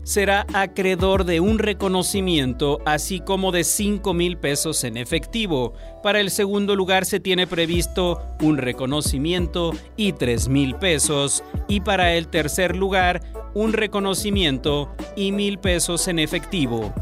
será 0.04 0.46
acreedor 0.52 1.24
de 1.24 1.40
un 1.40 1.58
reconocimiento 1.58 2.80
así 2.84 3.20
como 3.20 3.52
de 3.52 3.64
5 3.64 4.14
mil 4.14 4.36
pesos 4.36 4.84
en 4.84 4.96
efectivo. 4.96 5.74
Para 6.02 6.20
el 6.20 6.30
segundo 6.30 6.76
lugar 6.76 7.04
se 7.04 7.20
tiene 7.20 7.46
previsto 7.46 8.20
un 8.40 8.58
reconocimiento 8.58 9.72
y 9.96 10.12
3 10.12 10.48
mil 10.48 10.74
pesos 10.76 11.44
y 11.68 11.80
para 11.80 12.14
el 12.14 12.28
tercer 12.28 12.76
lugar 12.76 13.20
un 13.54 13.72
reconocimiento 13.72 14.94
y 15.16 15.32
mil 15.32 15.58
pesos 15.58 16.08
en 16.08 16.18
efectivo. 16.18 16.92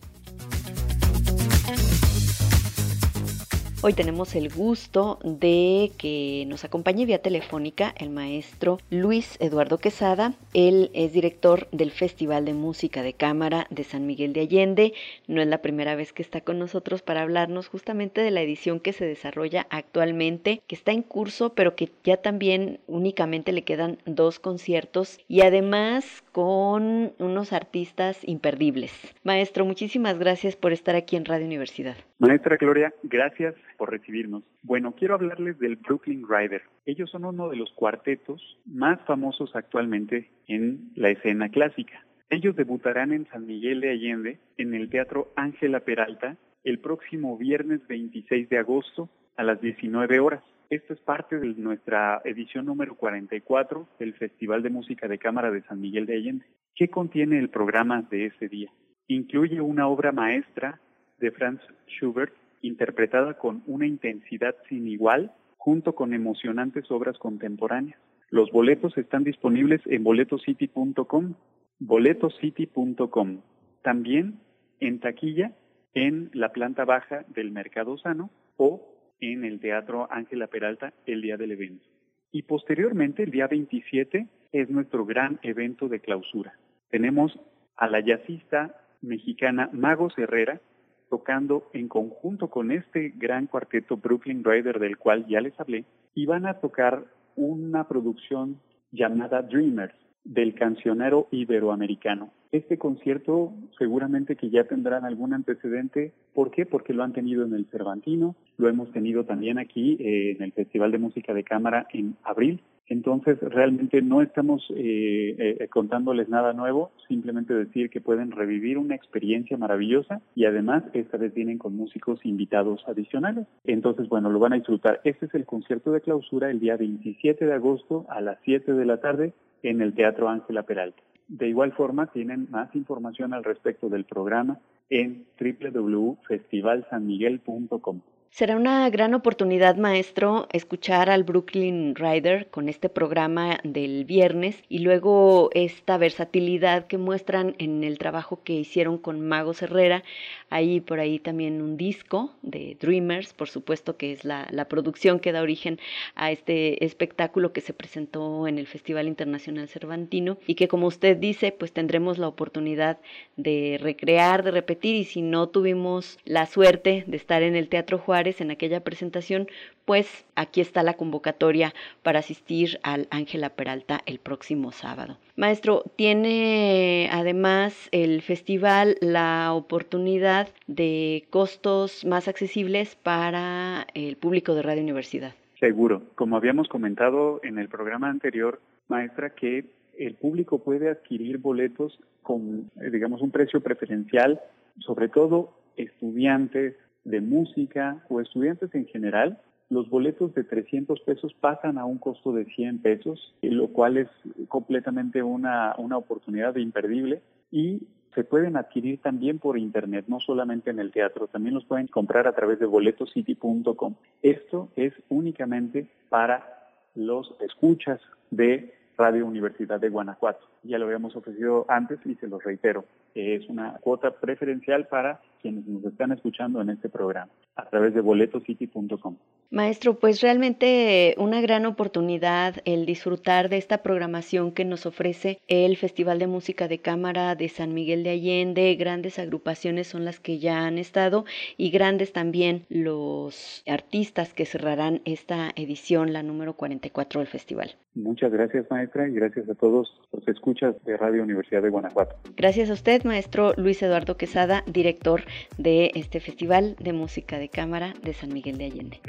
Hoy 3.81 3.93
tenemos 3.93 4.35
el 4.35 4.53
gusto 4.53 5.21
de 5.23 5.93
que 5.99 6.43
nos 6.49 6.65
acompañe 6.65 7.07
vía 7.07 7.23
telefónica 7.23 7.95
el 7.97 8.11
maestro 8.11 8.79
Luis 8.91 9.37
Eduardo 9.39 9.79
Quesada. 9.79 10.33
Él 10.53 10.91
es 10.95 11.13
director 11.13 11.69
del 11.71 11.93
Festival 11.93 12.45
de 12.45 12.55
Música 12.55 13.05
de 13.05 13.13
Cámara 13.13 13.69
de 13.71 13.85
San 13.85 14.05
Miguel 14.05 14.33
de 14.33 14.41
Allende. 14.41 14.95
No 15.29 15.41
es 15.41 15.47
la 15.47 15.63
primera 15.63 15.95
vez 15.95 16.13
que 16.13 16.23
está 16.23 16.41
con 16.41 16.59
nosotros 16.59 17.03
para 17.03 17.23
hablarnos 17.23 17.69
justamente 17.69 18.21
de 18.21 18.33
la 18.33 18.43
edición 18.43 18.81
que 18.81 18.93
se 18.93 19.05
desarrolla 19.05 19.69
actualmente, 19.71 20.61
que 20.67 20.75
está 20.75 20.91
en 20.91 21.03
curso, 21.03 21.55
pero 21.55 21.77
que 21.77 21.89
ya 22.03 22.17
también 22.17 22.81
únicamente 22.89 23.53
le 23.53 23.63
quedan 23.63 23.99
dos 24.07 24.41
conciertos 24.41 25.21
y 25.29 25.43
además 25.43 26.25
con 26.33 27.13
unos 27.21 27.53
artistas 27.53 28.19
imperdibles. 28.23 28.91
Maestro, 29.23 29.65
muchísimas 29.65 30.19
gracias 30.19 30.57
por 30.57 30.73
estar 30.73 30.97
aquí 30.97 31.15
en 31.15 31.27
Radio 31.27 31.47
Universidad. 31.47 31.97
Maestra 32.19 32.57
Gloria, 32.57 32.93
gracias 33.05 33.55
por 33.79 33.91
recibirnos. 33.91 34.45
Bueno, 34.63 34.93
quiero 34.93 35.15
hablarles 35.15 35.59
del 35.59 35.77
Brooklyn 35.77 36.27
Rider. 36.29 36.63
Ellos 36.85 37.11
son 37.11 37.25
uno 37.25 37.49
de 37.49 37.57
los 37.57 37.73
cuartetos 37.73 38.59
más 38.67 39.01
famosos 39.07 39.57
actualmente 39.57 40.31
en 40.49 40.91
la 40.95 41.11
escena 41.11 41.49
clásica. 41.49 42.05
Ellos 42.29 42.57
debutarán 42.57 43.13
en 43.13 43.27
San 43.29 43.47
Miguel 43.47 43.81
de 43.81 43.91
Allende 43.91 44.39
en 44.59 44.75
el 44.75 44.91
Teatro 44.91 45.33
Ángela 45.37 45.81
Peralta 45.81 46.37
el 46.65 46.81
próximo 46.81 47.39
viernes 47.39 47.87
26 47.89 48.51
de 48.51 48.59
agosto 48.59 49.09
a 49.37 49.45
las 49.45 49.61
19 49.63 50.21
horas. 50.21 50.43
Esto 50.69 50.93
es 50.93 51.01
parte 51.01 51.39
de 51.39 51.47
nuestra 51.55 52.21
edición 52.25 52.67
número 52.67 52.95
44 52.97 53.89
del 53.99 54.13
Festival 54.15 54.63
de 54.63 54.69
Música 54.69 55.09
de 55.09 55.19
Cámara 55.19 55.51
de 55.51 55.63
San 55.63 55.81
Miguel 55.81 56.05
de 56.05 56.17
Allende. 56.17 56.45
¿Qué 56.75 56.91
contiene 56.91 57.39
el 57.39 57.49
programa 57.49 58.03
de 58.03 58.27
ese 58.27 58.49
día? 58.49 58.71
Incluye 59.07 59.63
una 59.63 59.89
obra 59.89 60.13
maestra 60.13 60.79
de 61.19 61.31
Franz 61.31 61.63
Schubert, 61.87 62.35
interpretada 62.63 63.35
con 63.35 63.63
una 63.67 63.87
intensidad 63.87 64.55
sin 64.69 64.89
igual, 64.89 65.33
junto 65.57 65.95
con 65.95 66.15
emocionantes 66.15 66.91
obras 66.91 67.19
contemporáneas. 67.19 67.99
Los 68.31 68.51
boletos 68.51 68.97
están 68.99 69.25
disponibles 69.25 69.81
en 69.87 70.05
boletocity.com, 70.05 71.35
boletocity.com. 71.79 73.41
También 73.83 74.41
en 74.81 75.01
taquilla 75.01 75.53
en 75.95 76.31
la 76.35 76.53
planta 76.53 76.85
baja 76.85 77.25
del 77.29 77.51
Mercado 77.51 77.97
Sano 77.99 78.31
o 78.57 78.95
en 79.21 79.45
el 79.45 79.61
Teatro 79.61 80.07
Ángela 80.11 80.47
Peralta 80.47 80.93
el 81.07 81.23
día 81.23 81.37
del 81.37 81.53
evento. 81.53 81.89
Y 82.31 82.43
posteriormente, 82.43 83.23
el 83.23 83.31
día 83.31 83.47
27, 83.47 84.27
es 84.53 84.71
nuestro 84.71 85.05
gran 85.05 85.39
evento 85.43 85.89
de 85.89 86.01
clausura. 86.01 86.55
Tenemos 86.91 87.39
a 87.77 87.89
la 87.89 88.01
jazzista 88.01 88.75
mexicana 89.01 89.71
Magos 89.73 90.17
Herrera, 90.19 90.61
tocando 91.09 91.69
en 91.73 91.89
conjunto 91.89 92.49
con 92.49 92.71
este 92.71 93.13
gran 93.17 93.47
cuarteto 93.47 93.97
Brooklyn 93.97 94.45
Rider 94.45 94.79
del 94.79 94.99
cual 94.99 95.27
ya 95.27 95.41
les 95.41 95.59
hablé, 95.59 95.85
y 96.15 96.27
van 96.27 96.47
a 96.47 96.55
tocar 96.55 97.05
una 97.37 97.87
producción 97.87 98.61
llamada 98.91 99.43
Dreamers 99.43 99.95
del 100.25 100.55
cancionero 100.55 101.29
iberoamericano. 101.31 102.31
Este 102.53 102.79
concierto 102.79 103.53
seguramente 103.79 104.37
que 104.37 104.51
ya 104.51 104.65
tendrán 104.65 105.05
algún 105.05 105.35
antecedente. 105.35 106.13
¿Por 106.35 106.51
qué? 106.51 106.67
Porque 106.67 106.93
lo 106.93 107.03
han 107.03 107.13
tenido 107.13 107.45
en 107.45 107.55
el 107.55 107.67
Cervantino, 107.67 108.35
lo 108.57 108.69
hemos 108.69 108.91
tenido 108.93 109.25
también 109.25 109.59
aquí 109.59 109.97
eh, 110.01 110.33
en 110.33 110.43
el 110.43 110.53
Festival 110.53 110.93
de 110.93 110.99
Música 110.99 111.33
de 111.35 111.45
Cámara 111.45 111.87
en 111.93 112.17
abril 112.25 112.61
entonces, 112.89 113.39
realmente 113.41 114.01
no 114.01 114.23
estamos 114.23 114.67
eh, 114.71 115.57
eh, 115.61 115.69
contándoles 115.69 116.29
nada 116.29 116.55
nuevo, 116.55 116.91
simplemente 117.07 117.53
decir 117.53 117.91
que 117.91 118.01
pueden 118.01 118.31
revivir 118.31 118.79
una 118.79 118.95
experiencia 118.95 119.59
maravillosa 119.59 120.23
y 120.35 120.47
además 120.47 120.85
esta 120.95 121.19
vez 121.19 121.35
vienen 121.35 121.59
con 121.59 121.77
músicos 121.77 122.25
invitados 122.25 122.83
adicionales. 122.87 123.47
Entonces, 123.65 124.09
bueno, 124.09 124.31
lo 124.31 124.39
van 124.39 124.55
a 124.55 124.57
disfrutar. 124.57 125.03
Este 125.05 125.27
es 125.27 125.35
el 125.35 125.45
concierto 125.45 125.93
de 125.93 126.01
clausura 126.01 126.51
el 126.51 126.61
día 126.61 126.77
27 126.77 127.45
de 127.45 127.53
agosto 127.53 128.07
a 128.09 128.23
las 128.23 128.39
7 128.45 128.73
de 128.73 128.87
la 128.87 129.01
tarde 129.01 129.35
en 129.63 129.83
el 129.83 129.95
Teatro 129.95 130.31
Ángela 130.31 130.63
Peralta. 130.63 131.03
De 131.29 131.47
igual 131.47 131.73
forma, 131.73 132.07
tienen 132.07 132.49
más 132.51 132.75
información 132.75 133.35
al 133.35 133.45
respecto 133.45 133.91
del 133.91 134.05
programa 134.05 134.59
en 134.89 135.27
www.festivalsanmiguel.com. 135.39 138.01
Será 138.31 138.57
una 138.57 138.89
gran 138.91 139.15
oportunidad, 139.15 139.77
maestro, 139.77 140.49
escuchar 140.53 141.11
al 141.11 141.25
Brooklyn 141.25 141.97
Rider 141.97 142.47
con 142.51 142.69
este 142.69 142.89
programa 142.89 143.59
del 143.65 144.05
viernes 144.05 144.63
y 144.69 144.81
luego 144.81 145.51
esta 145.55 145.97
versatilidad 145.97 146.87
que 146.87 146.99
muestran 146.99 147.57
en 147.59 147.83
el 147.83 147.99
trabajo 147.99 148.43
que 148.45 148.53
hicieron 148.53 148.99
con 148.99 149.27
Magos 149.27 149.63
Herrera. 149.63 150.05
Hay 150.51 150.81
por 150.81 151.01
ahí 151.01 151.19
también 151.19 151.63
un 151.63 151.77
disco 151.77 152.33
de 152.43 152.77
Dreamers, 152.79 153.33
por 153.33 153.49
supuesto 153.49 153.97
que 153.97 154.13
es 154.13 154.25
la, 154.25 154.47
la 154.51 154.69
producción 154.69 155.19
que 155.21 155.33
da 155.33 155.43
origen 155.43 155.81
a 156.15 156.31
este 156.31 156.85
espectáculo 156.85 157.53
que 157.53 157.63
se 157.63 157.73
presentó 157.73 158.47
en 158.47 158.59
el 158.59 158.67
Festival 158.67 159.09
Internacional 159.09 159.69
Cervantino 159.69 160.39
y 160.47 160.55
que 160.55 160.69
como 160.69 160.87
usted 160.87 161.17
dice, 161.17 161.51
pues 161.51 161.73
tendremos 161.73 162.19
la 162.19 162.29
oportunidad 162.29 162.99
de 163.37 163.79
recrear, 163.81 164.45
de 164.45 164.53
repetir 164.53 164.95
y 164.95 165.05
si 165.05 165.23
no 165.23 165.49
tuvimos 165.49 166.19
la 166.25 166.47
suerte 166.47 167.05
de 167.07 167.17
estar 167.17 167.43
en 167.43 167.57
el 167.57 167.69
Teatro 167.69 167.99
Juárez, 167.99 168.18
en 168.19 168.51
aquella 168.51 168.81
presentación, 168.81 169.47
pues 169.85 170.27
aquí 170.35 170.61
está 170.61 170.83
la 170.83 170.95
convocatoria 170.95 171.73
para 172.03 172.19
asistir 172.19 172.81
al 172.83 173.07
Ángela 173.11 173.51
Peralta 173.51 174.01
el 174.07 174.19
próximo 174.19 174.73
sábado. 174.73 175.19
Maestro, 175.37 175.85
tiene 175.95 177.09
además 177.13 177.89
el 177.93 178.23
festival 178.23 178.97
la 179.01 179.53
oportunidad 179.55 180.49
de 180.67 181.27
costos 181.31 182.05
más 182.05 182.27
accesibles 182.27 182.97
para 182.97 183.87
el 183.95 184.17
público 184.17 184.55
de 184.55 184.63
Radio 184.63 184.83
Universidad. 184.83 185.33
Seguro, 185.61 186.03
como 186.17 186.37
habíamos 186.37 186.69
comentado 186.69 187.41
en 187.45 187.59
el 187.59 187.69
programa 187.69 188.09
anterior, 188.11 188.61
maestra, 188.89 189.31
que 189.31 189.65
el 189.97 190.15
público 190.15 190.59
puede 190.59 190.91
adquirir 190.91 191.39
boletos 191.39 191.99
con, 192.23 192.71
eh, 192.81 192.91
digamos, 192.91 193.23
un 193.23 193.31
precio 193.31 193.61
preferencial, 193.61 194.41
sobre 194.81 195.09
todo 195.09 195.53
estudiantes, 195.77 196.75
de 197.11 197.21
música 197.21 198.03
o 198.09 198.21
estudiantes 198.21 198.75
en 198.75 198.87
general, 198.87 199.39
los 199.71 199.91
boletos 199.91 200.35
de 200.35 200.45
300 200.45 201.01
pesos 201.01 201.35
pasan 201.35 201.77
a 201.79 201.85
un 201.85 201.99
costo 201.99 202.33
de 202.33 202.47
100 202.47 202.79
pesos, 202.79 203.35
lo 203.43 203.69
cual 203.69 203.99
es 203.99 204.09
completamente 204.49 205.23
una, 205.23 205.75
una 205.77 205.99
oportunidad 205.99 206.57
imperdible 206.57 207.21
y 207.51 207.83
se 208.15 208.25
pueden 208.25 208.57
adquirir 208.57 209.01
también 209.01 209.39
por 209.39 209.59
internet, 209.59 210.07
no 210.09 210.21
solamente 210.21 210.71
en 210.71 210.79
el 210.79 210.91
teatro, 210.91 211.29
también 211.29 211.55
los 211.55 211.65
pueden 211.65 211.87
comprar 211.87 212.27
a 212.27 212.35
través 212.35 212.59
de 212.59 212.67
boletoscity.com. 212.67 213.95
Esto 214.23 214.71
es 214.77 214.93
únicamente 215.09 215.87
para 216.09 216.69
los 216.95 217.35
escuchas 217.41 218.01
de 218.31 218.75
Radio 218.97 219.27
Universidad 219.27 219.79
de 219.79 219.89
Guanajuato. 219.89 220.45
Ya 220.65 220.79
lo 220.79 220.87
habíamos 220.87 221.15
ofrecido 221.15 221.65
antes 221.69 222.01
y 222.05 222.17
se 222.17 222.27
lo 222.27 222.41
reitero. 222.41 222.85
Es 223.15 223.49
una 223.49 223.75
cuota 223.75 224.11
preferencial 224.11 224.89
para 224.89 225.21
quienes 225.41 225.67
nos 225.67 225.85
están 225.85 226.13
escuchando 226.13 226.61
en 226.61 226.71
este 226.71 226.89
programa 226.89 227.31
a 227.57 227.69
través 227.69 227.95
de 227.95 228.01
boletocity.com. 228.01 229.17
Maestro, 229.51 229.99
pues 229.99 230.21
realmente 230.21 231.15
una 231.17 231.41
gran 231.41 231.65
oportunidad 231.65 232.57
el 232.67 232.85
disfrutar 232.85 233.49
de 233.49 233.57
esta 233.57 233.83
programación 233.83 234.53
que 234.53 234.67
nos 234.67 234.85
ofrece 234.85 235.41
el 235.49 235.79
Festival 235.79 236.19
de 236.19 236.27
Música 236.27 236.69
de 236.69 236.81
Cámara 236.81 237.35
de 237.35 237.49
San 237.49 237.73
Miguel 237.73 238.03
de 238.03 238.11
Allende. 238.11 238.75
Grandes 238.75 239.19
agrupaciones 239.19 239.87
son 239.87 240.05
las 240.05 240.21
que 240.21 240.39
ya 240.39 240.67
han 240.67 240.77
estado 240.77 241.25
y 241.57 241.71
grandes 241.71 242.13
también 242.13 242.67
los 242.69 243.63
artistas 243.67 244.35
que 244.35 244.45
cerrarán 244.45 245.01
esta 245.07 245.51
edición, 245.57 246.13
la 246.13 246.23
número 246.23 246.53
44 246.53 247.21
del 247.21 247.29
festival. 247.29 247.75
Muchas 247.95 248.31
gracias, 248.31 248.67
maestra, 248.71 249.09
y 249.09 249.13
gracias 249.13 249.49
a 249.49 249.55
todos 249.55 249.89
los 250.13 250.29
escuchas 250.29 250.77
de 250.85 250.97
Radio 250.97 251.23
Universidad 251.23 251.63
de 251.63 251.71
Guanajuato. 251.71 252.17
Gracias 252.37 252.71
a 252.71 252.75
usted, 252.75 253.03
maestro 253.05 253.55
Luis 253.57 253.83
Eduardo 253.83 254.17
Quesada, 254.17 254.63
director 254.67 255.23
de 255.57 255.91
este 255.95 256.21
Festival 256.21 256.77
de 256.79 256.93
Música 256.93 257.39
de 257.39 257.49
Cámara 257.49 257.95
de 258.03 258.13
San 258.13 258.33
Miguel 258.33 258.59
de 258.59 258.67
Allende. 258.67 259.01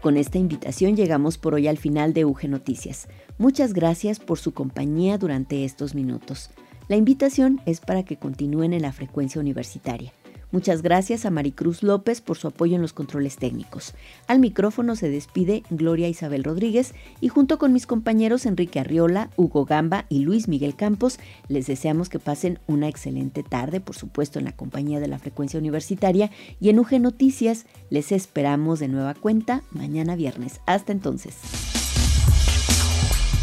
Con 0.00 0.18
esta 0.18 0.36
invitación 0.36 0.96
llegamos 0.96 1.38
por 1.38 1.54
hoy 1.54 1.66
al 1.66 1.78
final 1.78 2.12
de 2.12 2.26
UG 2.26 2.48
Noticias. 2.48 3.08
Muchas 3.38 3.72
gracias 3.72 4.20
por 4.20 4.38
su 4.38 4.52
compañía 4.52 5.16
durante 5.16 5.64
estos 5.64 5.94
minutos. 5.94 6.50
La 6.88 6.96
invitación 6.96 7.62
es 7.64 7.80
para 7.80 8.04
que 8.04 8.18
continúen 8.18 8.74
en 8.74 8.82
la 8.82 8.92
frecuencia 8.92 9.40
universitaria. 9.40 10.12
Muchas 10.54 10.82
gracias 10.82 11.26
a 11.26 11.32
Maricruz 11.32 11.82
López 11.82 12.20
por 12.20 12.38
su 12.38 12.46
apoyo 12.46 12.76
en 12.76 12.82
los 12.82 12.92
controles 12.92 13.38
técnicos. 13.38 13.92
Al 14.28 14.38
micrófono 14.38 14.94
se 14.94 15.08
despide 15.08 15.64
Gloria 15.68 16.08
Isabel 16.08 16.44
Rodríguez 16.44 16.94
y 17.20 17.26
junto 17.26 17.58
con 17.58 17.72
mis 17.72 17.88
compañeros 17.88 18.46
Enrique 18.46 18.78
Arriola, 18.78 19.30
Hugo 19.36 19.64
Gamba 19.64 20.06
y 20.08 20.20
Luis 20.20 20.46
Miguel 20.46 20.76
Campos, 20.76 21.18
les 21.48 21.66
deseamos 21.66 22.08
que 22.08 22.20
pasen 22.20 22.60
una 22.68 22.86
excelente 22.86 23.42
tarde, 23.42 23.80
por 23.80 23.96
supuesto 23.96 24.38
en 24.38 24.44
la 24.44 24.52
compañía 24.52 25.00
de 25.00 25.08
la 25.08 25.18
frecuencia 25.18 25.58
universitaria 25.58 26.30
y 26.60 26.68
en 26.68 26.78
UG 26.78 27.00
Noticias 27.00 27.66
les 27.90 28.12
esperamos 28.12 28.78
de 28.78 28.86
nueva 28.86 29.14
cuenta 29.14 29.64
mañana 29.72 30.14
viernes. 30.14 30.60
Hasta 30.66 30.92
entonces. 30.92 31.34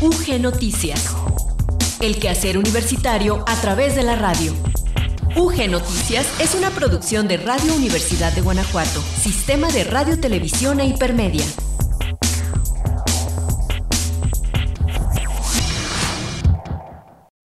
UG 0.02 0.40
Noticias. 0.40 1.14
El 2.00 2.16
quehacer 2.20 2.58
universitario 2.58 3.44
a 3.50 3.60
través 3.60 3.96
de 3.96 4.04
la 4.04 4.16
radio. 4.16 4.54
UG 5.36 5.70
Noticias 5.70 6.28
es 6.42 6.56
una 6.56 6.70
producción 6.72 7.28
de 7.28 7.38
Radio 7.38 7.74
Universidad 7.74 8.34
de 8.34 8.42
Guanajuato, 8.42 9.02
Sistema 9.02 9.70
de 9.70 9.84
Radio, 9.84 10.20
Televisión 10.20 10.80
e 10.80 10.86
Hipermedia. 10.86 11.46